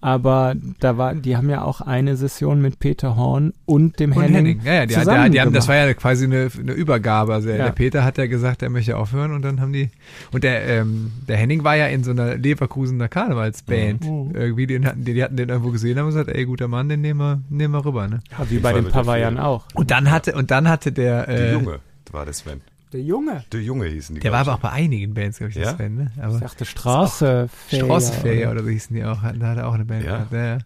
[0.05, 4.20] Aber da war, die haben ja auch eine Session mit Peter Horn und dem und
[4.20, 4.61] Henning.
[4.61, 4.61] Henning.
[4.62, 7.32] Ja, ja, die, die, die haben, das war ja quasi eine, eine Übergabe.
[7.32, 7.57] Also ja.
[7.57, 9.88] der Peter hat ja gesagt, er möchte aufhören und dann haben die.
[10.30, 14.05] Und der, ähm, der Henning war ja in so einer Leverkusener Karnevalsband.
[14.05, 14.32] Mhm.
[14.34, 16.90] Irgendwie, den hatten, die, die hatten den irgendwo gesehen haben und gesagt, ey, guter Mann,
[16.90, 18.20] den nehmen wir, nehmen wir rüber, ne?
[18.30, 19.64] Ja, wie bei den Pavayern auch.
[19.72, 21.30] Und dann hatte, und dann hatte der.
[21.30, 21.78] Äh, die Junge
[22.12, 22.61] war das Sven.
[22.95, 23.42] Der Junge.
[23.51, 24.20] Der Junge hießen die.
[24.20, 25.74] Der war aber auch bei einigen Bands, glaube ich, ja?
[25.74, 26.12] Sven, ne?
[26.22, 27.49] Aber ich dachte Straße.
[27.66, 29.20] Straßenferien oder so hießen die auch.
[29.20, 30.18] Da hat er auch eine Band ja.
[30.18, 30.32] gehabt.
[30.32, 30.59] Ja.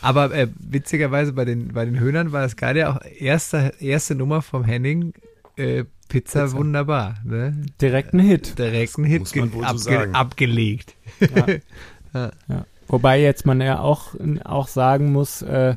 [0.00, 4.14] Aber äh, witzigerweise bei den, bei den Höhnern war das gerade ja auch erste, erste
[4.14, 5.14] Nummer vom Henning,
[5.56, 7.16] äh, Pizza, Pizza, wunderbar.
[7.24, 7.60] Ne?
[7.80, 8.56] Direkt ein Hit.
[8.56, 9.22] Direkt ein Hit
[9.62, 10.94] abge so abgelegt.
[11.18, 11.46] Ja.
[12.14, 12.30] ja.
[12.46, 12.66] ja.
[12.86, 15.74] Wobei jetzt man ja auch, auch sagen muss, äh,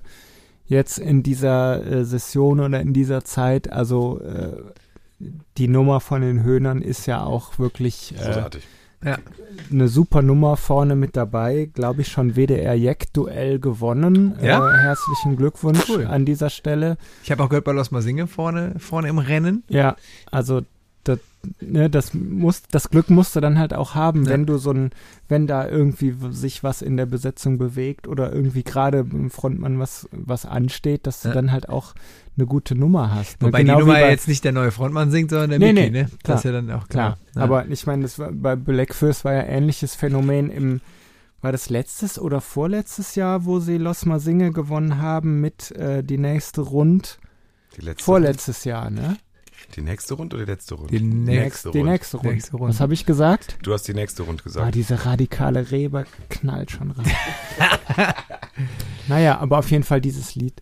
[0.67, 4.61] jetzt in dieser äh, Session oder in dieser Zeit, also äh,
[5.57, 8.49] die Nummer von den Höhnern ist ja auch wirklich äh,
[9.03, 9.17] ja.
[9.71, 11.69] eine super Nummer vorne mit dabei.
[11.73, 14.35] Glaube ich schon WDR Jack-Duell gewonnen.
[14.41, 14.67] Ja?
[14.67, 16.07] Äh, herzlichen Glückwunsch cool.
[16.07, 16.97] an dieser Stelle.
[17.23, 19.63] Ich habe auch gehört bei Los Masinge vorne, vorne im Rennen.
[19.67, 19.95] Ja,
[20.31, 20.61] also
[21.59, 24.31] ne, das muss, das Glück musst du dann halt auch haben, ja.
[24.31, 24.91] wenn du so ein,
[25.27, 30.07] wenn da irgendwie sich was in der Besetzung bewegt oder irgendwie gerade im Frontmann was,
[30.11, 31.29] was ansteht, dass ja.
[31.29, 31.93] du dann halt auch
[32.37, 33.41] eine gute Nummer hast.
[33.41, 33.47] Ne?
[33.47, 35.91] Wobei genau die Nummer ja jetzt nicht der neue Frontmann singt, sondern der nee, Mickey,
[35.91, 36.09] nee, ne?
[36.23, 37.17] Das ist ja dann auch klar.
[37.33, 37.43] klar.
[37.43, 40.81] Aber ich meine, das war, bei Black First war ja ähnliches Phänomen im,
[41.41, 46.17] war das letztes oder vorletztes Jahr, wo sie Los Masinge gewonnen haben mit äh, die
[46.17, 47.19] nächste Rund?
[47.77, 48.63] Die letzte Vorletztes?
[48.63, 49.17] Jahr, ne?
[49.75, 50.97] Die nächste Runde oder die letzte Runde?
[50.97, 51.79] Die nächste, Runde.
[51.79, 52.33] Die nächste Runde.
[52.33, 52.69] Nächste Runde.
[52.69, 53.57] Was habe ich gesagt?
[53.63, 54.67] Du hast die nächste Runde gesagt.
[54.67, 57.11] Ah, diese radikale Reber knallt schon rein.
[59.07, 60.61] naja, aber auf jeden Fall dieses Lied.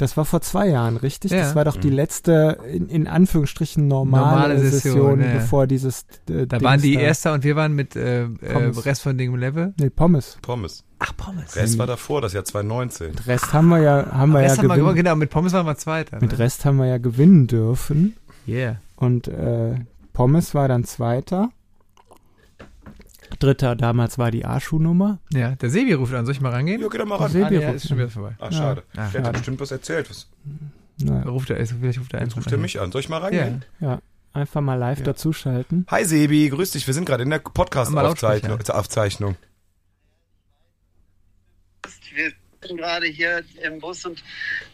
[0.00, 1.30] Das war vor zwei Jahren, richtig?
[1.30, 1.40] Ja.
[1.40, 1.96] Das war doch die mhm.
[1.96, 5.32] letzte, in, in Anführungsstrichen, normale, normale Session, Session ja.
[5.34, 6.06] bevor dieses.
[6.26, 7.00] Äh, da Dings waren die da.
[7.00, 8.28] Erster und wir waren mit äh, äh,
[8.76, 9.74] Rest von Ding Level.
[9.78, 10.38] Nee, Pommes.
[10.40, 10.84] Pommes.
[11.00, 11.54] Ach, Pommes.
[11.54, 13.08] Rest war davor, das Jahr 2019.
[13.08, 14.86] Mit Rest haben wir ja, haben wir ja haben gewinnen.
[14.86, 16.18] Wir, genau, mit Pommes waren wir Zweiter.
[16.18, 16.38] Mit ne?
[16.38, 18.16] Rest haben wir ja gewinnen dürfen.
[18.50, 18.80] Yeah.
[18.96, 19.76] Und äh,
[20.12, 21.50] Pommes war dann Zweiter.
[23.38, 25.18] Dritter damals war die A-Schuhnummer.
[25.32, 26.26] Ja, der Sebi ruft an.
[26.26, 26.80] Soll ich mal rangehen?
[26.80, 27.30] Ja, geh doch mal ran.
[27.30, 28.34] Sebi ah, nee, ist schon wieder vorbei.
[28.38, 28.82] Ah, schade.
[28.94, 29.04] Ja.
[29.04, 30.10] Ah, der hat bestimmt was erzählt.
[30.10, 30.28] Was?
[30.98, 31.22] Ja.
[31.22, 32.92] Ruft er, vielleicht ruft er Jetzt ruft er mich an.
[32.92, 33.64] Soll ich mal rangehen?
[33.80, 33.92] Ja.
[33.92, 34.02] ja.
[34.32, 35.04] Einfach mal live ja.
[35.06, 35.86] dazuschalten.
[35.90, 36.86] Hi Sebi, grüß dich.
[36.86, 38.58] Wir sind gerade in der Podcast-Aufzeichnung.
[42.14, 42.32] Wir
[42.62, 44.22] sind gerade hier im Bus und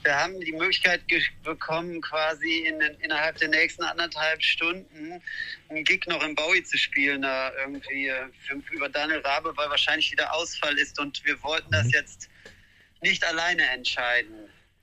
[0.03, 1.03] wir haben die Möglichkeit
[1.45, 5.23] bekommen, quasi in, innerhalb der nächsten anderthalb Stunden
[5.69, 8.11] einen Gig noch im Bowie zu spielen, da irgendwie
[8.47, 11.91] für, über Daniel Rabe, weil wahrscheinlich wieder Ausfall ist und wir wollten das mhm.
[11.91, 12.29] jetzt
[13.03, 14.35] nicht alleine entscheiden.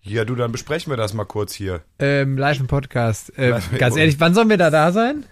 [0.01, 1.84] Ja, du, dann besprechen wir das mal kurz hier.
[1.99, 3.38] Ähm, live im Podcast.
[3.38, 5.26] Äh, live ganz ehrlich, wann sollen wir da da sein?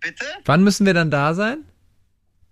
[0.00, 0.24] Bitte?
[0.44, 1.64] Wann müssen wir dann da sein?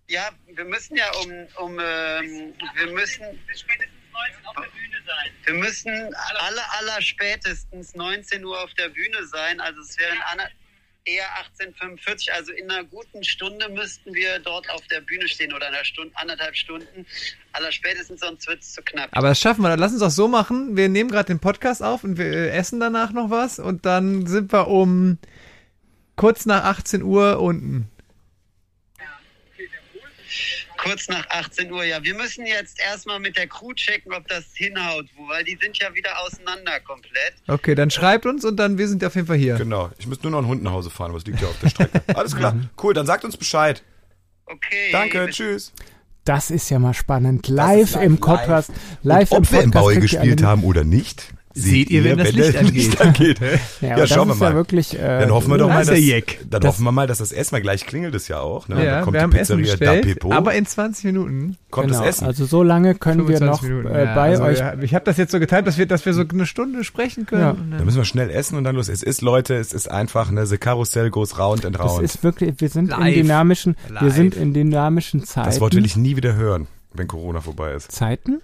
[0.08, 1.30] Ja, wir müssen ja um,
[1.64, 3.24] um ähm, wir müssen
[3.54, 5.32] spätestens 19 auf der Bühne sein.
[5.44, 9.60] Wir müssen alle, aller spätestens 19 Uhr auf der Bühne sein.
[9.60, 10.18] Also es wären
[11.04, 12.32] eher 1845.
[12.32, 16.12] Also in einer guten Stunde müssten wir dort auf der Bühne stehen oder einer Stunde,
[16.16, 17.06] anderthalb Stunden.
[17.52, 19.10] Aller spätestens, sonst wird es zu knapp.
[19.12, 19.68] Aber das schaffen wir.
[19.68, 20.76] Dann lass uns auch so machen.
[20.76, 24.26] Wir nehmen gerade den Podcast auf und wir äh, essen danach noch was und dann
[24.26, 25.18] sind wir um
[26.16, 27.90] kurz nach 18 Uhr unten
[30.76, 31.84] kurz nach 18 Uhr.
[31.84, 35.78] Ja, wir müssen jetzt erstmal mit der Crew checken, ob das hinhaut, weil die sind
[35.78, 37.34] ja wieder auseinander komplett.
[37.46, 39.56] Okay, dann schreibt uns und dann wir sind auf jeden Fall hier.
[39.56, 39.90] Genau.
[39.98, 41.68] Ich muss nur noch einen Hund nach Hause fahren, aber es liegt ja auf der
[41.68, 42.02] Strecke.
[42.14, 42.56] Alles klar.
[42.82, 43.82] Cool, dann sagt uns Bescheid.
[44.46, 44.90] Okay.
[44.92, 45.72] Danke, tschüss.
[46.24, 47.48] Das ist ja mal spannend.
[47.48, 48.70] Live, live im Podcast.
[48.70, 49.32] Live, live im Podcast.
[49.32, 53.00] Ob wir im Baue gespielt haben oder nicht, Seht ihr, wenn das Licht, das Licht
[53.00, 53.38] angeht.
[53.80, 54.50] ja, ja schauen wir mal.
[54.50, 57.18] Ja wirklich, äh, dann hoffen wir doch mal, dass, dann das, hoffen wir mal, dass
[57.18, 58.66] das erstmal gleich klingelt es ja auch.
[58.66, 58.84] Ne?
[58.84, 60.32] Ja, dann kommt wir haben die Pizzeria Essen bestellt, da Pepo.
[60.32, 62.26] Aber in 20 Minuten kommt genau, das Essen.
[62.26, 64.58] Also so lange können wir noch Minuten, äh, bei also, euch.
[64.58, 67.24] Ja, ich habe das jetzt so geteilt, dass wir, dass wir so eine Stunde sprechen
[67.24, 67.42] können.
[67.42, 67.52] Ja.
[67.76, 68.88] Dann müssen wir schnell essen und dann los.
[68.88, 72.02] Es ist Leute, es ist einfach ne, the Karussell goes round and round.
[72.02, 73.06] Das ist wirklich, wir sind Live.
[73.06, 74.02] in dynamischen, Live.
[74.02, 75.46] wir sind in dynamischen Zeiten.
[75.46, 77.90] Das Wort will ich nie wieder hören wenn Corona vorbei ist.
[77.90, 78.40] Zeiten?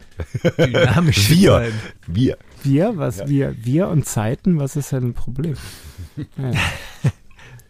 [0.58, 1.30] Dynamisch.
[1.30, 1.68] wir.
[2.06, 2.36] Wir.
[2.64, 2.96] Wir?
[2.96, 3.18] Was?
[3.18, 3.28] Ja.
[3.28, 3.56] Wir?
[3.64, 4.58] Wir und Zeiten?
[4.58, 5.56] Was ist denn ein Problem?
[6.36, 6.52] Ja.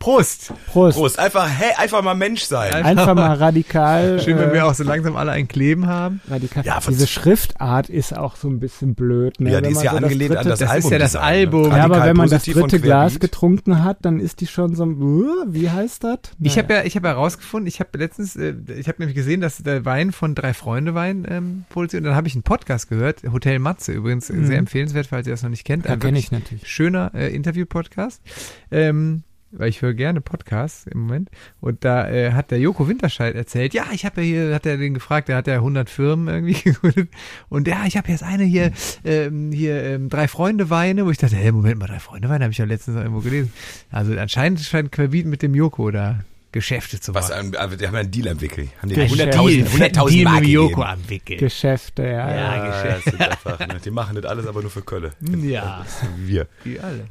[0.01, 0.55] Prost.
[0.69, 0.97] Prost.
[0.97, 1.19] Prost.
[1.19, 2.73] Einfach, hey, einfach mal Mensch sein.
[2.73, 4.19] Einfach, einfach mal radikal.
[4.25, 6.23] Schön, wenn wir äh, auch so langsam alle ein Kleben haben.
[6.27, 6.65] Radikal.
[6.65, 9.39] Ja, Diese Schriftart ist auch so ein bisschen blöd.
[9.41, 9.51] Ne?
[9.51, 10.77] Ja, die ist ja so angelehnt dritte, an das, das Album.
[10.81, 11.21] Das ist ja das ne?
[11.21, 11.71] Album.
[11.71, 15.69] Ja, aber wenn man das dritte Glas getrunken hat, dann ist die schon so, wie
[15.69, 16.19] heißt das?
[16.39, 16.51] Naja.
[16.51, 19.59] Ich habe ja, ich habe herausgefunden, ich habe letztens, äh, ich habe nämlich gesehen, dass
[19.59, 23.23] der Wein von drei Freunde Wein ähm, produziert und dann habe ich einen Podcast gehört,
[23.31, 24.47] Hotel Matze übrigens, mhm.
[24.47, 25.85] sehr empfehlenswert, falls ihr das noch nicht kennt.
[25.85, 26.67] Ja, kenne ich natürlich.
[26.67, 28.23] Schöner äh, Interview-Podcast.
[28.71, 31.31] Ähm, weil ich höre gerne Podcasts im Moment.
[31.61, 34.77] Und da äh, hat der Joko Winterscheid erzählt, ja, ich habe ja hier, hat er
[34.77, 37.11] den gefragt, der hat ja 100 Firmen irgendwie gegründet.
[37.49, 38.73] Und ja, ich habe jetzt eine hier,
[39.05, 42.45] ähm, hier ähm, drei Freunde Weine, wo ich dachte, hey, Moment mal, drei Freunde Weine
[42.45, 43.53] habe ich ja letztens irgendwo gelesen.
[43.91, 46.21] Also anscheinend scheint Querbieten mit dem Joko da
[46.53, 47.55] Geschäfte zu machen.
[47.57, 48.69] Was, die haben einen Deal am Wickel.
[48.83, 51.37] Haben die 100.000 100 Deal mit Joko am Wickel.
[51.37, 52.11] Geschäfte, ja.
[52.11, 53.31] Ja, ja, ja Geschäfte.
[53.31, 53.77] Einfach, ne?
[53.85, 55.13] Die machen das alles aber nur für Kölle.
[55.21, 55.87] Ja.
[56.17, 56.47] Wie wir.
[56.65, 57.05] Wie alle.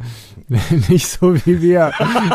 [0.90, 1.92] Nicht so wie wir.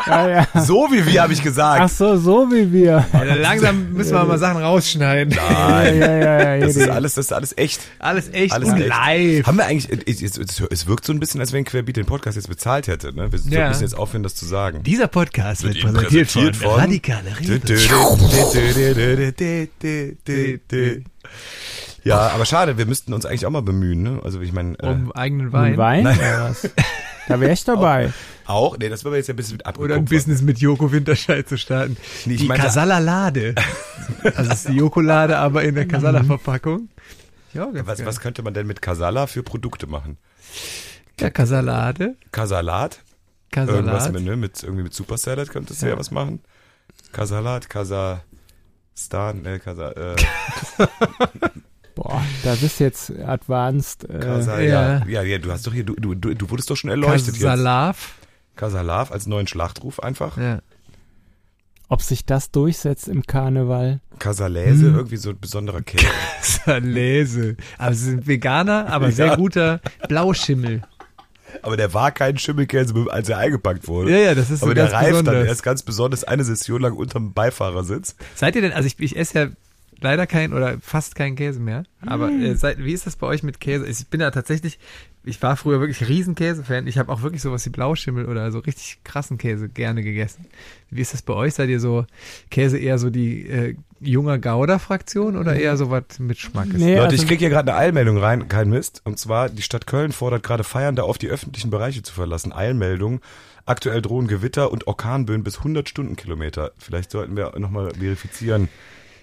[0.06, 0.48] Ja, ja.
[0.62, 1.82] So wie wir, habe ich gesagt.
[1.82, 3.06] Ach so, so wie wir.
[3.12, 5.34] Ja, langsam müssen wir mal Sachen rausschneiden.
[5.34, 5.98] Nein.
[5.98, 7.80] Ja, ja, ja, das, ist alles, das ist alles echt.
[7.98, 8.88] Alles echt alles und echt.
[8.88, 9.46] live.
[9.46, 12.36] Haben wir eigentlich, es, es, es, wirkt so ein bisschen, als wenn Querbeat den Podcast
[12.36, 13.14] jetzt bezahlt hätte.
[13.14, 13.30] Ne?
[13.30, 13.68] Wir ja.
[13.68, 14.82] müssen jetzt aufhören, das zu sagen.
[14.84, 17.60] Dieser Podcast wird, wird präsentiert, präsentiert von, von Radikale Rewe.
[22.04, 24.20] Ja, aber schade, wir müssten uns eigentlich auch mal bemühen, ne?
[24.22, 24.78] Also ich meine.
[24.78, 25.72] Äh, um eigenen Wein.
[25.72, 26.04] Um Wein?
[26.04, 26.18] Nein.
[26.20, 26.70] was?
[27.26, 28.12] Da wäre ich dabei.
[28.44, 28.72] Auch?
[28.72, 28.78] auch?
[28.78, 31.48] Nee, das würden wir jetzt ja ein bisschen mit Oder ein Business mit Joko Winterscheid
[31.48, 31.96] zu starten.
[32.26, 33.54] Nee, die Kasala-Lade.
[34.34, 36.90] also es ist die Joko-Lade, aber in der Kasala-Verpackung.
[37.54, 40.18] Ja, was, was könnte man denn mit Kasala für Produkte machen?
[41.18, 42.16] Ja, Kasalade.
[42.30, 43.00] Kasalat.
[43.50, 43.76] Kasalat.
[43.76, 46.42] Irgendwas mit, ne, mit, irgendwie mit Super Salad könntest du ja, ja was machen.
[47.14, 50.16] Kasalat, Kasachstan, äh, Kasa, äh.
[51.94, 54.10] Boah, da bist jetzt advanced.
[54.10, 55.06] Äh, Kasa, ja.
[55.06, 55.22] ja.
[55.22, 58.16] ja, du hast doch hier, du, du, du wurdest doch schon erleuchtet Kasalav.
[58.18, 58.56] jetzt.
[58.56, 60.36] Kasalav als neuen Schlachtruf einfach.
[60.36, 60.60] Ja.
[61.88, 64.00] Ob sich das durchsetzt im Karneval?
[64.18, 64.94] Kasalese, hm.
[64.96, 66.06] irgendwie so ein besonderer Käse.
[66.64, 67.56] Kasalese.
[67.78, 69.36] Aber sie sind Veganer, aber sehr ja.
[69.36, 70.82] guter Blauschimmel.
[71.62, 74.10] Aber der war kein Schimmelkäse, als er eingepackt wurde.
[74.10, 75.34] Ja, ja, das ist so Aber der reift besonders.
[75.34, 78.16] dann erst ganz besonders eine Session lang unterm Beifahrersitz.
[78.34, 79.48] Seid ihr denn, also ich, ich esse ja
[80.00, 81.84] leider kein oder fast keinen Käse mehr.
[82.04, 82.42] Aber mm.
[82.42, 83.86] äh, seid, wie ist das bei euch mit Käse?
[83.86, 84.78] Ich bin ja tatsächlich,
[85.24, 86.86] ich war früher wirklich riesen Käsefan.
[86.86, 90.46] Ich habe auch wirklich sowas wie Blauschimmel oder so richtig krassen Käse gerne gegessen.
[90.90, 91.54] Wie ist das bei euch?
[91.54, 92.04] Seid ihr so
[92.50, 93.76] Käse eher so die äh,
[94.06, 96.74] junger Gouda-Fraktion oder eher so was mit Schmackes?
[96.74, 99.02] Nee, Leute, also ich kriege hier gerade eine Eilmeldung rein, kein Mist.
[99.04, 102.52] Und zwar, die Stadt Köln fordert gerade Feiernde auf, die öffentlichen Bereiche zu verlassen.
[102.52, 103.20] Eilmeldung.
[103.66, 106.72] Aktuell drohen Gewitter und Orkanböen bis 100 Stundenkilometer.
[106.76, 108.68] Vielleicht sollten wir nochmal verifizieren,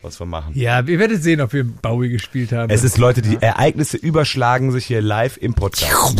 [0.01, 0.53] was wir machen.
[0.55, 2.69] Ja, ihr werdet sehen, ob wir Bowie gespielt haben.
[2.69, 3.39] Es ist Leute, die ja.
[3.39, 6.17] Ereignisse überschlagen sich hier live im Podcast.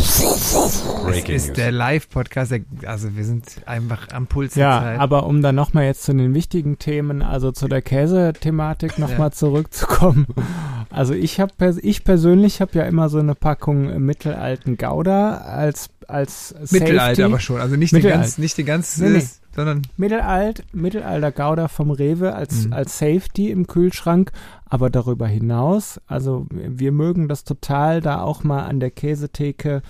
[1.04, 1.56] Breaking es ist News.
[1.56, 2.54] der Live-Podcast,
[2.86, 5.00] also wir sind einfach am Puls ja, der Zeit.
[5.00, 9.32] aber um dann nochmal jetzt zu den wichtigen Themen, also zu der Käsethematik nochmal ja.
[9.32, 10.26] zurückzukommen.
[10.92, 16.50] Also ich habe, ich persönlich habe ja immer so eine Packung mittelalten Gouda als als
[16.50, 16.80] Safety.
[16.80, 21.32] Mittelalter aber schon, also nicht den ganz, nicht den ganz, nee, nee sondern Mittelalt, Mittelalter
[21.32, 22.72] Gouda vom Rewe als, mhm.
[22.72, 24.32] als Safety im Kühlschrank,
[24.64, 29.82] aber darüber hinaus, also wir mögen das total, da auch mal an der Käsetheke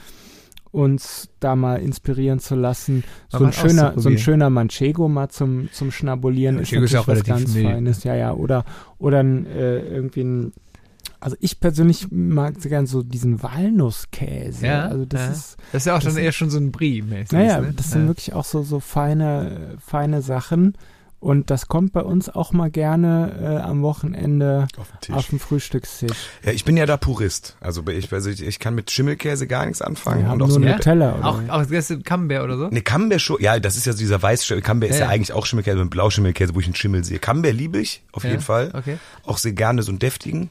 [0.72, 3.04] uns da mal inspirieren zu lassen.
[3.28, 6.98] So ein schöner, so ein schöner Manchego mal zum, zum Schnabulieren ja, ist natürlich ist
[6.98, 8.04] auch was ganz Feines.
[8.04, 8.64] Ja, ja, oder,
[8.98, 10.52] oder ein, äh, irgendwie ein
[11.22, 14.66] also ich persönlich mag sehr gern so diesen Walnusskäse.
[14.66, 15.30] Ja, also das ja.
[15.30, 17.32] ist das ist ja auch schon eher schon so ein Brie mäßig.
[17.32, 17.72] Naja, ne?
[17.74, 20.76] das sind wirklich auch so so feine feine Sachen
[21.22, 25.38] und das kommt bei uns auch mal gerne äh, am Wochenende auf, den auf dem
[25.38, 26.16] Frühstückstisch.
[26.44, 27.56] Ja, ich bin ja da Purist.
[27.60, 30.24] Also ich, also ich, ich kann mit Schimmelkäse gar nichts anfangen.
[30.24, 31.14] Ja, und auch nur so Nutella.
[31.14, 31.28] Oder?
[31.28, 32.68] Auch, auch das ist Camembert oder so?
[32.70, 33.40] Ne, Camembert schon.
[33.40, 35.80] Ja, das ist ja so dieser weiß Camembert ja, ist ja, ja, eigentlich auch Schimmelkäse,
[35.80, 37.20] ein Blauschimmelkäse, wo ich einen Schimmel sehe.
[37.20, 38.72] Camembert liebe ich, auf jeden Fall.
[38.74, 38.98] Okay.
[39.24, 40.50] Auch sehr gerne so einen deftigen.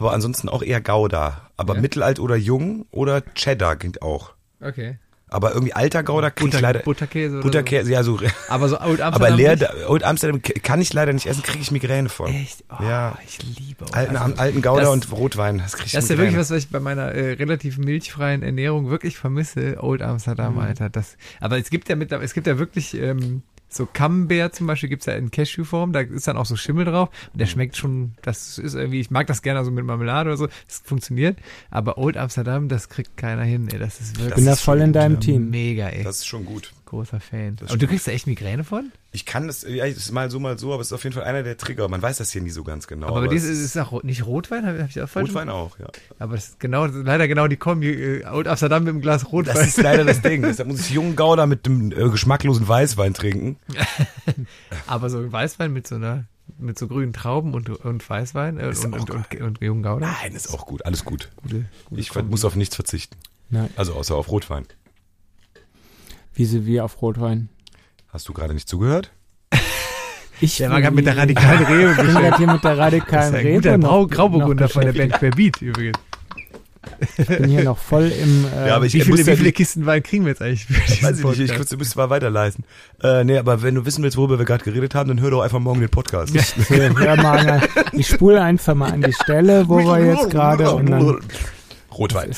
[0.00, 1.50] Aber ansonsten auch eher Gouda.
[1.56, 1.80] Aber ja.
[1.80, 4.32] Mittelalt oder jung oder Cheddar geht auch.
[4.60, 4.98] Okay.
[5.32, 6.80] Aber irgendwie alter Gouda kriege ich leider.
[6.80, 7.92] Butterkäse oder Butterkäse, so.
[7.92, 8.18] ja so.
[8.48, 9.14] Aber so Old Amsterdam.
[9.14, 12.26] Aber leer, Old Amsterdam kann ich leider nicht essen, kriege ich Migräne von.
[12.34, 12.64] Echt?
[12.68, 13.16] Oh, ja.
[13.24, 16.10] Ich liebe Old alten, also, alten Gouda das, und Rotwein, das kriege ich Das ist
[16.10, 19.76] ja wirklich was, was ich bei meiner äh, relativ milchfreien Ernährung wirklich vermisse.
[19.80, 20.60] Old Amsterdam, mhm.
[20.60, 20.90] Alter.
[20.90, 23.42] Das, aber es gibt ja mit, es gibt ja wirklich ähm,
[23.72, 27.08] so Camembert zum Beispiel gibt's ja in Cashewform, da ist dann auch so Schimmel drauf
[27.32, 27.50] und der mhm.
[27.52, 30.82] schmeckt schon, das ist irgendwie, ich mag das gerne so mit Marmelade oder so, das
[30.84, 31.38] funktioniert,
[31.70, 34.30] aber Old Amsterdam, das kriegt keiner hin, ey, das ist wirklich.
[34.30, 35.50] Ich bin da voll in deinem Team.
[35.50, 36.02] Mega, ey.
[36.02, 36.72] Das ist schon gut.
[36.90, 37.56] Großer Fan.
[37.68, 38.90] Aber du kriegst da echt Migräne von?
[39.12, 41.22] Ich kann das, ja, ist mal so, mal so, aber es ist auf jeden Fall
[41.22, 41.88] einer der Trigger.
[41.88, 43.06] Man weiß das hier nie so ganz genau.
[43.06, 45.78] Aber, aber dir ist es auch nicht Rotwein, habe hab ich auch falsch Rotwein auch,
[45.78, 45.86] ja.
[46.18, 49.54] Aber das ist genau, leider genau die Kombi, äh, Old Amsterdam mit einem Glas Rotwein.
[49.54, 50.42] Das ist leider das Ding.
[50.42, 53.56] Deshalb muss ich jungen Gouda mit dem äh, geschmacklosen Weißwein trinken.
[54.88, 56.24] aber so ein Weißwein mit so einer
[56.58, 60.12] mit so grünen Trauben und, und Weißwein äh, und, und, und, und, jungen Gouda.
[60.20, 61.28] Nein, ist auch gut, alles gut.
[61.36, 62.30] Gute, gute ich Kombi.
[62.30, 63.16] muss auf nichts verzichten.
[63.48, 63.70] Nein.
[63.76, 64.66] Also außer auf Rotwein.
[66.40, 67.50] Wie auf Rotwein?
[68.08, 69.12] Hast du gerade nicht zugehört?
[70.42, 71.90] Ich der war gerade mit der radikalen Rewe.
[71.90, 73.54] Ich bin gerade hier mit der radikalen Rewe.
[73.56, 75.98] Guter Grau Grauburgunder von der Band Querbeat übrigens.
[77.18, 78.46] Ich bin hier noch voll im.
[78.56, 80.64] Äh, ja, aber ich, wie viele, wie viele Kisten Wein kriegen wir jetzt eigentlich?
[80.64, 82.64] Für Weiß ich nicht, ich, ich, du müsstest mal weiterleiten.
[83.02, 85.42] Äh, nee, aber wenn du wissen willst, worüber wir gerade geredet haben, dann hör doch
[85.42, 86.34] einfach morgen den Podcast.
[86.34, 86.42] Ja.
[86.70, 87.60] Hör mal,
[87.92, 90.64] ich spule einfach mal an die Stelle, wo wir jetzt gerade.
[91.92, 92.30] Rotwein.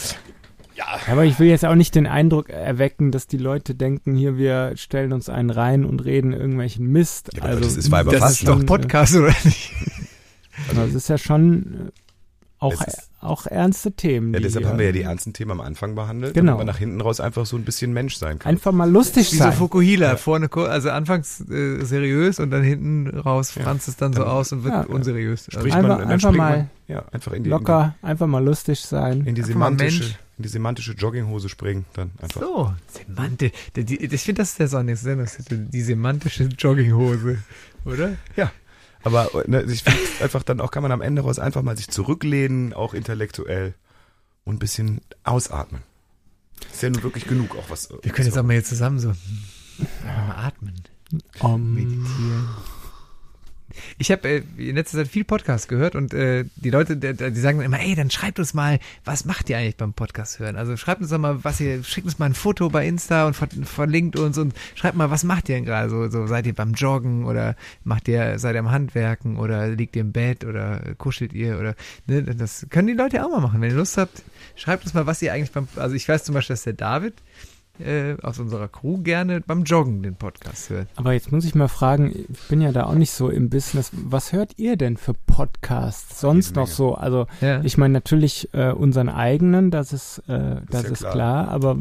[1.07, 1.13] Ja.
[1.13, 4.73] Aber ich will jetzt auch nicht den Eindruck erwecken, dass die Leute denken, hier, wir
[4.77, 7.31] stellen uns einen rein und reden irgendwelchen Mist.
[7.35, 9.73] Ja, also, das ist Weiber das ist doch Podcast, oder nicht?
[10.69, 11.91] Also, das ist ja schon äh,
[12.63, 12.85] auch,
[13.21, 14.33] auch ernste Themen.
[14.35, 16.53] Ja, deshalb haben wir ja die ernsten Themen am Anfang behandelt, genau.
[16.53, 18.51] damit man nach hinten raus einfach so ein bisschen Mensch sein kann.
[18.51, 19.49] Einfach mal lustig Wie sein.
[19.49, 20.17] Wie so Fukuhila, ja.
[20.17, 24.53] vorne, also anfangs äh, seriös und dann hinten raus franzt es dann, dann so aus
[24.53, 25.49] und wird ja, unseriös.
[25.55, 28.45] Also einfach, man, einfach mal man, ja, einfach in die, locker, in die, einfach mal
[28.45, 29.25] lustig sein.
[29.27, 32.41] In die semantische, in die semantische Jogginghose springen, dann einfach.
[32.41, 33.53] So, semantisch.
[33.75, 37.39] Ich finde, das ist der Sendungstitel, die semantische Jogginghose,
[37.85, 38.13] oder?
[38.37, 38.53] Ja.
[39.05, 41.89] Aber ne, ich finde einfach dann auch kann man am Ende raus einfach mal sich
[41.89, 43.75] zurücklehnen, auch intellektuell
[44.45, 45.83] und ein bisschen ausatmen.
[46.73, 47.91] Ist ja nun wirklich genug auch was.
[48.03, 49.09] Wir können jetzt auch mal hier zusammen so
[50.05, 50.75] mal atmen.
[51.41, 52.49] Um, meditieren.
[53.99, 57.41] Ich habe äh, in letzter Zeit viel Podcast gehört und äh, die Leute, die, die
[57.41, 60.57] sagen immer, ey, dann schreibt uns mal, was macht ihr eigentlich beim Podcast hören?
[60.57, 63.35] Also schreibt uns doch mal, was ihr, schickt uns mal ein Foto bei Insta und
[63.35, 65.91] ver verlinkt uns und schreibt mal, was macht ihr denn gerade?
[65.91, 69.97] So, so seid ihr beim Joggen oder macht ihr, seid ihr am Handwerken oder liegt
[69.97, 71.75] ihr im Bett oder kuschelt ihr oder
[72.07, 73.61] ne, das können die Leute auch mal machen.
[73.61, 74.23] Wenn ihr Lust habt,
[74.57, 77.15] schreibt uns mal, was ihr eigentlich beim, also ich weiß zum Beispiel, dass der David
[77.79, 80.89] äh, aus unserer Crew gerne beim Joggen den Podcast hört.
[80.97, 83.91] Aber jetzt muss ich mal fragen, ich bin ja da auch nicht so im Business.
[83.93, 86.95] Was hört ihr denn für Podcasts sonst noch so?
[86.95, 87.63] Also ja.
[87.63, 91.13] ich meine natürlich äh, unseren eigenen, das ist, äh, das ist, ja ist klar.
[91.13, 91.49] klar.
[91.49, 91.79] Aber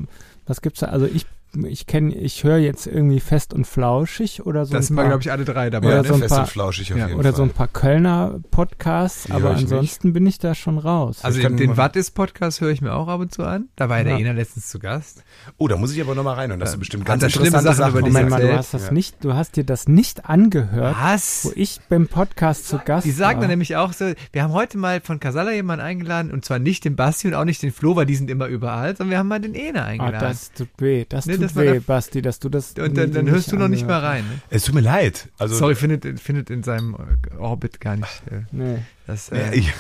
[0.47, 0.87] was gibt's da?
[0.87, 1.25] Also ich
[1.67, 4.73] ich kenne, ich höre jetzt irgendwie fest und flauschig oder so.
[4.73, 5.87] Das sind wir, glaube ich, alle drei dabei.
[5.87, 6.07] Oder, ne?
[6.07, 7.37] so, ein fest paar, und flauschig auf ja, jeden oder Fall.
[7.37, 10.13] so ein paar Kölner Podcasts, Die aber ansonsten nicht.
[10.13, 11.19] bin ich da schon raus.
[11.23, 13.69] Also den, den What is Podcast höre ich mir auch ab und zu an.
[13.75, 15.23] Da war ja, der Ena letztens zu Gast.
[15.57, 16.73] Oh, da muss ich aber nochmal rein und das ja.
[16.75, 18.93] ist bestimmt ganz das interessante Sachen, Sachen über Moment mal, du hast das ja.
[18.93, 21.45] nicht, du hast dir das nicht angehört, Was?
[21.45, 23.41] wo ich beim Podcast zu Gast Die sagen war.
[23.41, 26.85] dann nämlich auch so, wir haben heute mal von Casala jemanden eingeladen und zwar nicht
[26.85, 29.27] den Basti und auch nicht den Flo, weil die sind immer überall, sondern wir haben
[29.27, 30.15] mal den Ena eingeladen.
[30.15, 32.73] Ah, das tut weh, das ne, tut das weh, Basti dass du das.
[32.73, 34.23] Und dann, dann hörst du noch nicht mal rein.
[34.23, 34.41] Ne?
[34.49, 35.29] Es tut mir leid.
[35.37, 36.95] Also Sorry, findet, findet in seinem
[37.37, 38.23] Orbit gar nicht.
[38.29, 38.79] Äh, nee.
[39.07, 39.71] Das, äh, ich,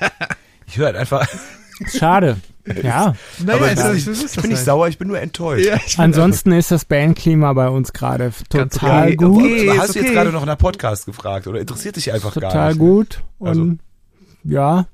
[0.66, 1.26] ich höre halt einfach.
[1.96, 2.36] Schade.
[2.82, 3.14] Ja.
[3.44, 5.66] Naja, aber ist, ich, ich, ich bin nicht sauer, ich bin nur enttäuscht.
[5.66, 9.42] Ja, Ansonsten ist das Bandklima bei uns gerade total okay, gut.
[9.42, 12.68] Okay, hast du jetzt gerade noch nach Podcast gefragt oder interessiert dich einfach total gar
[12.68, 12.78] nicht?
[12.78, 13.22] Total gut.
[13.38, 13.72] Und also.
[14.44, 14.86] ja,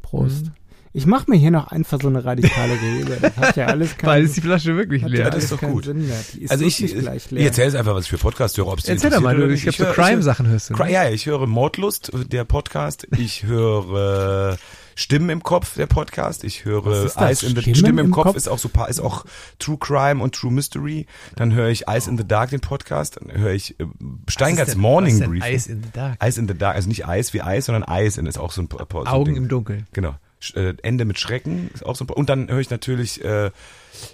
[0.00, 0.46] Prost.
[0.46, 0.52] Mhm.
[0.96, 3.18] Ich mache mir hier noch einfach so eine radikale Rede.
[3.20, 5.24] Das hat ja alles keinen, Weil ist die Flasche wirklich leer.
[5.24, 5.88] Ja, das ist doch gut.
[5.88, 6.94] Ist also ich, ich
[7.32, 8.68] erzähle es einfach, was ich für Podcast höre.
[8.68, 10.74] Ob's Erzähl doch mal, du, ich, ich glaube, so Crime-Sachen hörst du.
[10.74, 10.92] Ne?
[10.92, 13.08] Ja, ich höre Mordlust, der Podcast.
[13.18, 14.56] Ich höre
[14.94, 16.44] Stimmen im Kopf, der Podcast.
[16.44, 19.24] Ich höre Eis in the Stimmen, Stimmen im, Kopf, Kopf, ist auch so ist auch
[19.58, 21.06] True Crime und True Mystery.
[21.34, 23.18] Dann höre ich Ice in the Dark, den Podcast.
[23.20, 23.86] Dann höre ich äh,
[24.28, 25.44] Steingarts Morning Brief.
[25.44, 26.24] Ice in the Dark.
[26.24, 28.62] Ice in the Dark, also nicht Eis wie Eis, sondern Eis, und ist auch so
[28.62, 29.42] ein so Augen Ding.
[29.42, 29.88] im Dunkeln.
[29.92, 30.14] Genau
[30.54, 32.04] äh, Ende mit Schrecken ist auch so.
[32.04, 33.50] Und dann höre ich natürlich äh,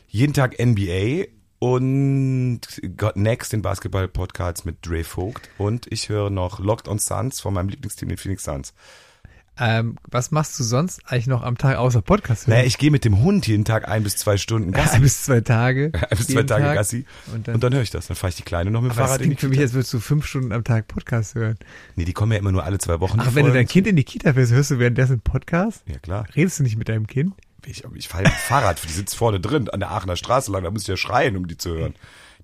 [0.09, 1.26] jeden Tag NBA
[1.59, 2.61] und
[2.97, 5.49] Got Next, den Basketball-Podcast mit Dre Vogt.
[5.59, 8.72] Und ich höre noch Locked on Suns von meinem Lieblingsteam, den Phoenix Suns.
[9.62, 12.56] Ähm, was machst du sonst eigentlich noch am Tag außer Podcast hören?
[12.56, 14.94] Naja, ich gehe mit dem Hund jeden Tag ein bis zwei Stunden Gassi.
[14.96, 15.92] Ein bis zwei Tage.
[16.11, 16.76] ein bis zwei Tage Tag.
[16.76, 17.04] Gassi.
[17.34, 18.06] Und dann, und dann höre ich das.
[18.06, 19.92] Dann fahre ich die Kleine noch mit dem Fahrrad das klingt für mich, als würdest
[19.92, 21.58] du fünf Stunden am Tag Podcast hören.
[21.94, 23.18] Nee, die kommen ja immer nur alle zwei Wochen.
[23.20, 25.82] Ach, wenn du dein Kind in die Kita fährst, hörst du währenddessen Podcast?
[25.86, 26.26] Ja, klar.
[26.34, 27.34] Redest du nicht mit deinem Kind?
[27.66, 30.64] Ich, ich fahre mit dem Fahrrad, die sitzt vorne drin, an der Aachener Straße lang,
[30.64, 31.94] da muss ich ja schreien, um die zu hören.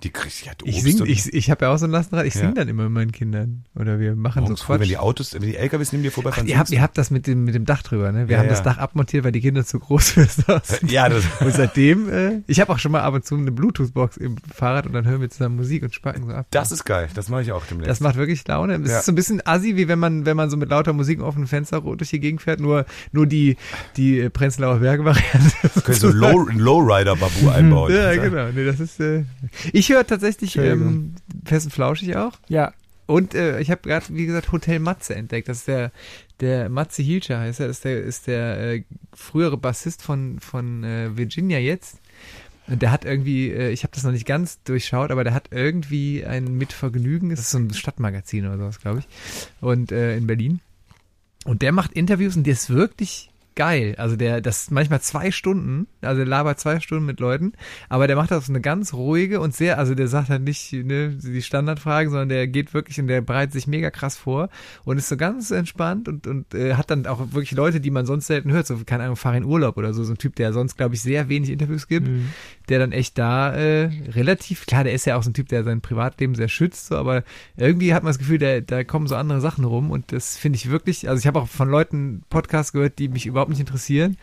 [0.02, 2.40] Die kriegt ja Ich sing, ich, ich habe ja auch so ein Lastenrad, ich ja.
[2.40, 3.64] sing dann immer mit meinen Kindern.
[3.74, 4.76] Oder wir machen Morgens so Quatsch.
[4.76, 6.46] Früh, wenn die Autos, wenn die LKWs neben dir vorbeifahren.
[6.46, 8.28] Ach, ihr, habt, ihr habt das mit dem, mit dem Dach drüber, ne?
[8.28, 8.50] Wir ja, haben ja.
[8.50, 10.90] das Dach abmontiert, weil die Kinder zu groß für das sind.
[10.90, 11.24] Ja, das.
[11.40, 14.86] Und seitdem, äh, ich habe auch schon mal ab und zu eine Bluetooth-Box im Fahrrad
[14.86, 16.46] und dann hören wir zusammen Musik und spacken so ab.
[16.50, 17.90] Das ist geil, das mache ich auch demnächst.
[17.90, 18.74] Das macht wirklich Laune.
[18.74, 21.20] Es ist so ein bisschen assi, wie wenn man, wenn man so mit lauter Musik
[21.20, 23.56] auf offenen Fenster durch die Gegend fährt, nur, nur die,
[23.96, 25.54] die Prenzlauer Berge-Variante.
[25.84, 27.92] Können so Low, Lowrider-Babu einbauen.
[27.94, 28.48] ja, genau.
[28.54, 29.24] Nee, das ist, äh,
[29.72, 31.14] ich höre tatsächlich, ähm,
[31.44, 32.32] Fest und Flauschig auch.
[32.48, 32.72] Ja.
[33.06, 35.48] Und äh, ich habe gerade, wie gesagt, Hotel Matze entdeckt.
[35.48, 35.92] Das ist der,
[36.40, 38.84] der Matze Hilscher heißt er, ist der, ist der äh,
[39.14, 42.00] frühere Bassist von, von äh, Virginia jetzt.
[42.66, 45.48] Und der hat irgendwie, äh, ich habe das noch nicht ganz durchschaut, aber der hat
[45.52, 49.08] irgendwie ein Mitvergnügen, das ist so ein Stadtmagazin oder sowas, glaube ich,
[49.60, 50.60] und äh, in Berlin.
[51.44, 53.94] Und der macht Interviews und der ist wirklich geil.
[53.98, 57.52] Also der, das manchmal zwei Stunden, also der labert zwei Stunden mit Leuten,
[57.88, 61.08] aber der macht das eine ganz ruhige und sehr, also der sagt halt nicht ne,
[61.10, 64.50] die Standardfragen, sondern der geht wirklich und der bereitet sich mega krass vor
[64.84, 68.06] und ist so ganz entspannt und, und äh, hat dann auch wirklich Leute, die man
[68.06, 70.52] sonst selten hört, so keine Ahnung, fahr in Urlaub oder so, so ein Typ, der
[70.52, 72.28] sonst, glaube ich, sehr wenig Interviews gibt, mhm.
[72.68, 75.64] Der dann echt da äh, relativ, klar, der ist ja auch so ein Typ, der
[75.64, 77.22] sein Privatleben sehr schützt, so, aber
[77.56, 80.56] irgendwie hat man das Gefühl, der, da kommen so andere Sachen rum und das finde
[80.56, 84.16] ich wirklich, also ich habe auch von Leuten Podcasts gehört, die mich überhaupt nicht interessieren.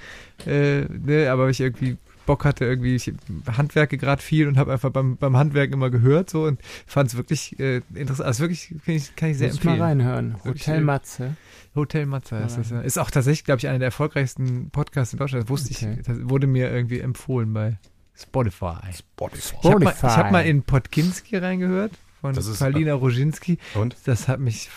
[0.46, 3.12] Äh, ne, aber ich irgendwie Bock hatte, irgendwie, ich
[3.58, 7.18] handwerke gerade viel und habe einfach beim, beim Handwerken immer gehört so und fand es
[7.18, 8.28] wirklich äh, interessant.
[8.28, 9.80] Also wirklich kann ich, kann ich sehr Muss empfehlen.
[9.80, 10.36] mal reinhören.
[10.46, 11.36] Hotel Matze.
[11.76, 12.82] Hotel Matze ist das ja.
[12.82, 15.44] Ist auch tatsächlich, glaube ich, einer der erfolgreichsten Podcasts in Deutschland.
[15.44, 15.98] Das wusste Okay.
[16.00, 17.78] ich, das wurde mir irgendwie empfohlen bei
[18.16, 18.78] Spotify.
[18.96, 19.56] Spotify.
[19.64, 21.92] Ich habe mal, ich hab mal in Podkinski reingehört
[22.22, 23.58] von Das ist- Paulina Roginski.
[23.76, 23.96] Und?
[24.06, 24.70] Das hat mich,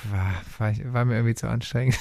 [0.59, 1.99] war, war, mir irgendwie zu anstrengend,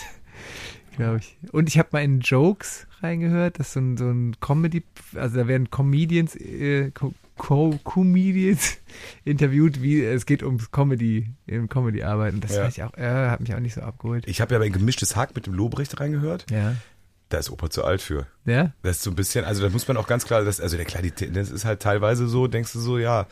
[0.95, 1.37] glaube ich.
[1.51, 4.83] Und ich habe mal in Jokes reingehört, das ist so ein, so ein Comedy,
[5.15, 8.77] also da werden Comedians, äh, Co Co Comedians
[9.25, 12.39] interviewt, wie es geht ums Comedy, im Comedy-Arbeiten.
[12.39, 12.67] Das Ja.
[12.69, 14.23] ich auch, äh, hat mich auch nicht so abgeholt.
[14.25, 16.49] Ich habe ja bei gemischtes Hack mit dem Lobrecht reingehört.
[16.49, 16.75] Ja.
[17.35, 18.27] Da ist Opa zu alt für.
[18.45, 18.71] Ja?
[18.81, 20.85] Das ist so ein bisschen, also da muss man auch ganz klar, das, also der
[20.85, 23.25] Qualität, das ist halt teilweise so, denkst du so, ja,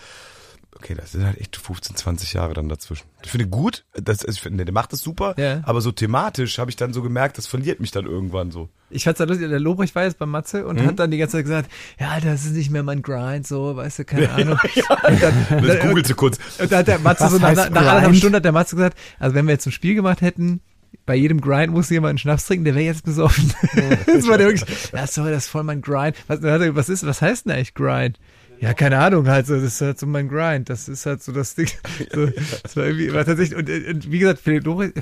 [0.75, 3.05] okay, das sind halt echt 15, 20 Jahre dann dazwischen.
[3.23, 5.61] Ich finde gut, das, also ich finde, der macht das super, Ja.
[5.63, 8.67] aber so thematisch habe ich dann so gemerkt, das verliert mich dann irgendwann so.
[8.89, 10.87] Ich fand's halt lustig, der Lobrecht war jetzt bei Matze und Mhm.
[10.87, 13.99] hat dann die ganze Zeit gesagt, ja, das ist nicht mehr mein Grind, so, weißt
[13.99, 14.59] du, keine Ahnung.
[15.07, 16.39] Und dann, Das googelst du kurz.
[16.59, 18.17] Und da hat der Matze Was so nach, nach anderthalb Grind?
[18.17, 20.59] Stunden hat der Matze gesagt, also wenn wir jetzt ein Spiel gemacht hätten,
[21.05, 23.53] bei jedem Grind muss jemand einen Schnaps trinken, der wäre jetzt besoffen.
[24.05, 26.15] das war der wirklich, ja, sorry, das ist voll mein Grind.
[26.27, 28.19] Was, was ist, was heißt denn eigentlich Grind?
[28.59, 30.69] Ja, keine Ahnung, halt so, das ist halt so mein Grind.
[30.69, 31.67] Das ist halt so das Ding.
[32.13, 32.27] So,
[32.63, 34.39] das war irgendwie, war tatsächlich, und, und wie gesagt,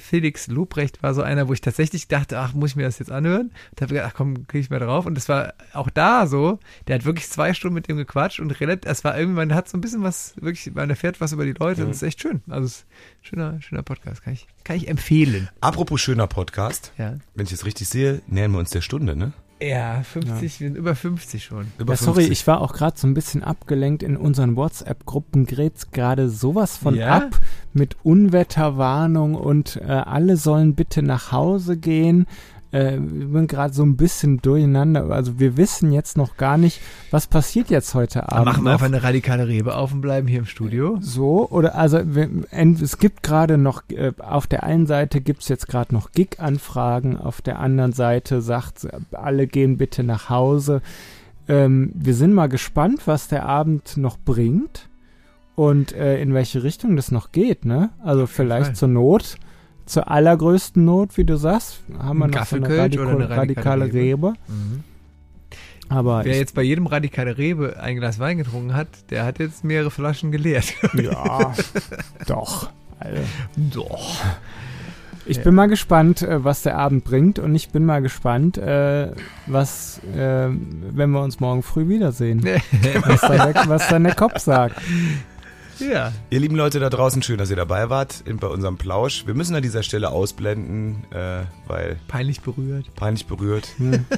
[0.02, 3.12] Felix Lobrecht, war so einer, wo ich tatsächlich dachte, ach, muss ich mir das jetzt
[3.12, 3.52] anhören?
[3.72, 5.06] Und habe gedacht, ach komm, krieg ich mal drauf.
[5.06, 8.60] Und das war auch da so, der hat wirklich zwei Stunden mit dem gequatscht und
[8.60, 11.46] relativ, es war irgendwie, man hat so ein bisschen was, wirklich, man erfährt was über
[11.46, 11.86] die Leute.
[11.86, 12.42] Das ist echt schön.
[12.50, 14.24] Also, es ist ein schöner, schöner Podcast.
[14.24, 15.50] Kann ich, kann ich empfehlen.
[15.60, 17.18] Apropos schöner Podcast, Ja.
[17.36, 19.34] wenn ich es richtig sehe, nähern wir uns der Stunde, ne?
[19.62, 21.68] Ja, 50, wir sind über 50 schon.
[21.78, 22.32] Über Ja, sorry, 50.
[22.32, 25.46] ich war auch gerade so ein bisschen abgelenkt in unseren WhatsApp-Gruppen.
[25.46, 27.18] Grät's gerade sowas von Ja?
[27.18, 27.40] ab
[27.74, 32.26] mit Unwetterwarnung und äh, alle sollen bitte nach Hause gehen.
[32.72, 35.10] Äh, wir sind gerade so ein bisschen durcheinander.
[35.12, 36.80] Also wir wissen jetzt noch gar nicht,
[37.12, 38.46] was passiert jetzt heute Abend.
[38.46, 40.98] machen wir einfach eine radikale Rebe auf und bleiben hier im Studio.
[41.02, 45.68] So, oder also wir- es gibt gerade noch, äh, auf der einen Seite gibt's jetzt
[45.68, 50.82] gerade noch Gig-Anfragen, auf der anderen Seite sagt, alle gehen bitte nach Hause.
[51.48, 54.88] Ähm, wir sind mal gespannt, was der Abend noch bringt
[55.56, 57.90] und äh, in welche Richtung das noch geht, ne?
[58.04, 59.36] Also vielleicht zur Not,
[59.92, 63.94] zur allergrößten Not, wie du sagst, haben wir noch so eine, radikal, eine radikale radikale
[63.94, 64.34] Rebe.
[65.90, 69.64] Aber Wer jetzt bei jedem radikale Rebe ein Glas Wein getrunken hat, der hat jetzt
[69.66, 70.74] mehrere Flaschen geleert.
[70.94, 71.54] ja,
[72.28, 72.70] doch.
[73.00, 73.22] Also.
[73.58, 74.16] Doch.
[75.26, 75.44] Ich Ja.
[75.44, 79.12] bin mal gespannt, äh, was der Abend bringt und ich bin mal gespannt, äh,
[79.48, 82.44] was, äh, wenn wir uns morgen früh wiedersehen,
[83.06, 84.82] was dann, der, was dann der Kopf sagt.
[85.82, 86.14] Ja.
[86.30, 89.26] Ihr lieben Leute da draußen, schön, dass ihr dabei wart bei unserem Plausch.
[89.28, 92.94] Wir müssen an dieser Stelle ausblenden, äh, weil Peinlich berührt.
[92.96, 93.68] peinlich berührt.
[93.78, 94.06] Hm.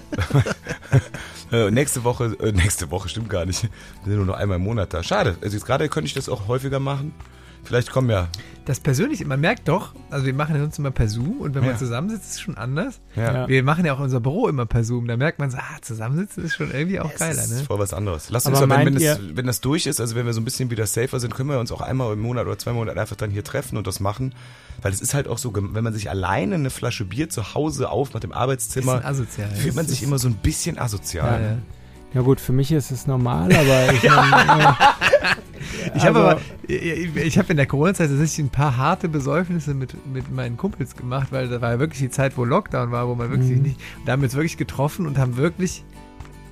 [1.52, 3.62] Äh, nächste Woche, äh, nächste Woche stimmt gar nicht.
[3.64, 3.70] Wir
[4.06, 5.04] sind nur noch einmal im Monat da.
[5.04, 5.38] Schade.
[5.42, 7.14] Also jetzt gerade könnte ich das auch häufiger machen.
[7.64, 8.28] Vielleicht kommen ja.
[8.66, 11.64] Das persönlich, man merkt doch, also wir machen ja sonst immer per Zoom und wenn
[11.64, 11.70] Ja.
[11.72, 13.02] man zusammensitzt, ist es schon anders.
[13.16, 13.48] Ja.
[13.48, 16.46] Wir machen ja auch unser Büro immer per Zoom, da merkt man so, ah, zusammensitzen
[16.46, 17.64] ist schon irgendwie auch geiler, Das ist ne?
[17.66, 18.28] voll was anderes.
[18.30, 20.46] Aber uns doch, wenn, wenn, das, wenn das durch ist, also wenn wir so ein
[20.46, 23.18] bisschen wieder safer sind, können wir uns auch einmal im Monat oder zwei Monate einfach
[23.18, 24.34] dann hier treffen und das machen.
[24.82, 27.90] Weil es ist halt auch so, wenn man sich alleine eine Flasche Bier zu Hause
[27.90, 29.50] aufmacht im Arbeitszimmer, asozial.
[29.52, 31.42] fühlt man sich immer so ein bisschen asozial.
[31.42, 31.58] ja, ja.
[32.14, 34.74] Ja gut, für mich ist es normal, aber ich mein, äh,
[35.96, 39.74] Ich habe Also- aber, ich, ich habe in der Corona-Zeit tatsächlich ein paar harte Besäufnisse
[39.74, 43.08] mit, mit meinen Kumpels gemacht, weil da war ja wirklich die Zeit, wo Lockdown war,
[43.08, 43.64] wo man wirklich Mhm.
[43.64, 45.84] nicht, da haben wir uns wirklich getroffen und haben wirklich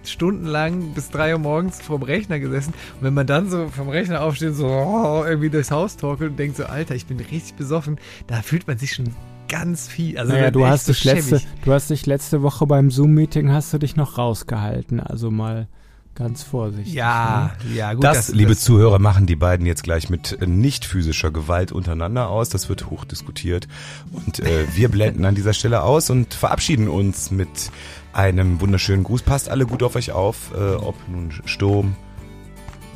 [0.03, 2.74] stundenlang bis drei Uhr morgens vorm Rechner gesessen.
[2.99, 6.38] Und wenn man dann so vom Rechner aufsteht, so oh, irgendwie durchs Haus torkelt und
[6.38, 9.09] denkt so, Alter, ich bin richtig besoffen, da fühlt man sich schon
[9.52, 10.18] ganz viel.
[10.18, 13.74] Also naja, du hast so dich letzte, du hast dich letzte Woche beim Zoom-Meeting hast
[13.74, 15.68] du dich noch rausgehalten, also mal
[16.16, 16.93] ganz vorsichtig.
[16.93, 18.04] Ja, ja, gut.
[18.04, 22.49] Das, liebe Zuhörer, machen die beiden jetzt gleich mit äh, nicht physischer Gewalt untereinander aus.
[22.49, 23.68] Das wird hoch diskutiert.
[24.12, 27.72] Und äh, wir blenden an dieser Stelle aus und verabschieden uns mit
[28.14, 29.22] einem wunderschönen Gruß.
[29.22, 31.95] Passt alle gut auf euch auf, äh, ob nun Sturm,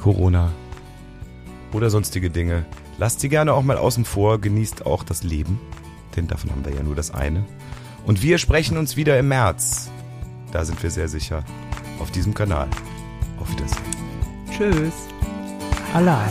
[0.02, 0.52] Corona
[1.74, 2.66] oder sonstige Dinge.
[2.98, 5.60] Lasst sie gerne auch mal außen vor, genießt auch das Leben,
[6.16, 7.44] denn davon haben wir ja nur das eine.
[8.06, 9.90] Und wir sprechen uns wieder im März.
[10.52, 11.44] Da sind wir sehr sicher.
[12.00, 12.68] Auf diesem Kanal.
[13.40, 13.84] Auf Wiedersehen.
[14.52, 14.94] Tschüss.
[15.94, 16.30] Allah.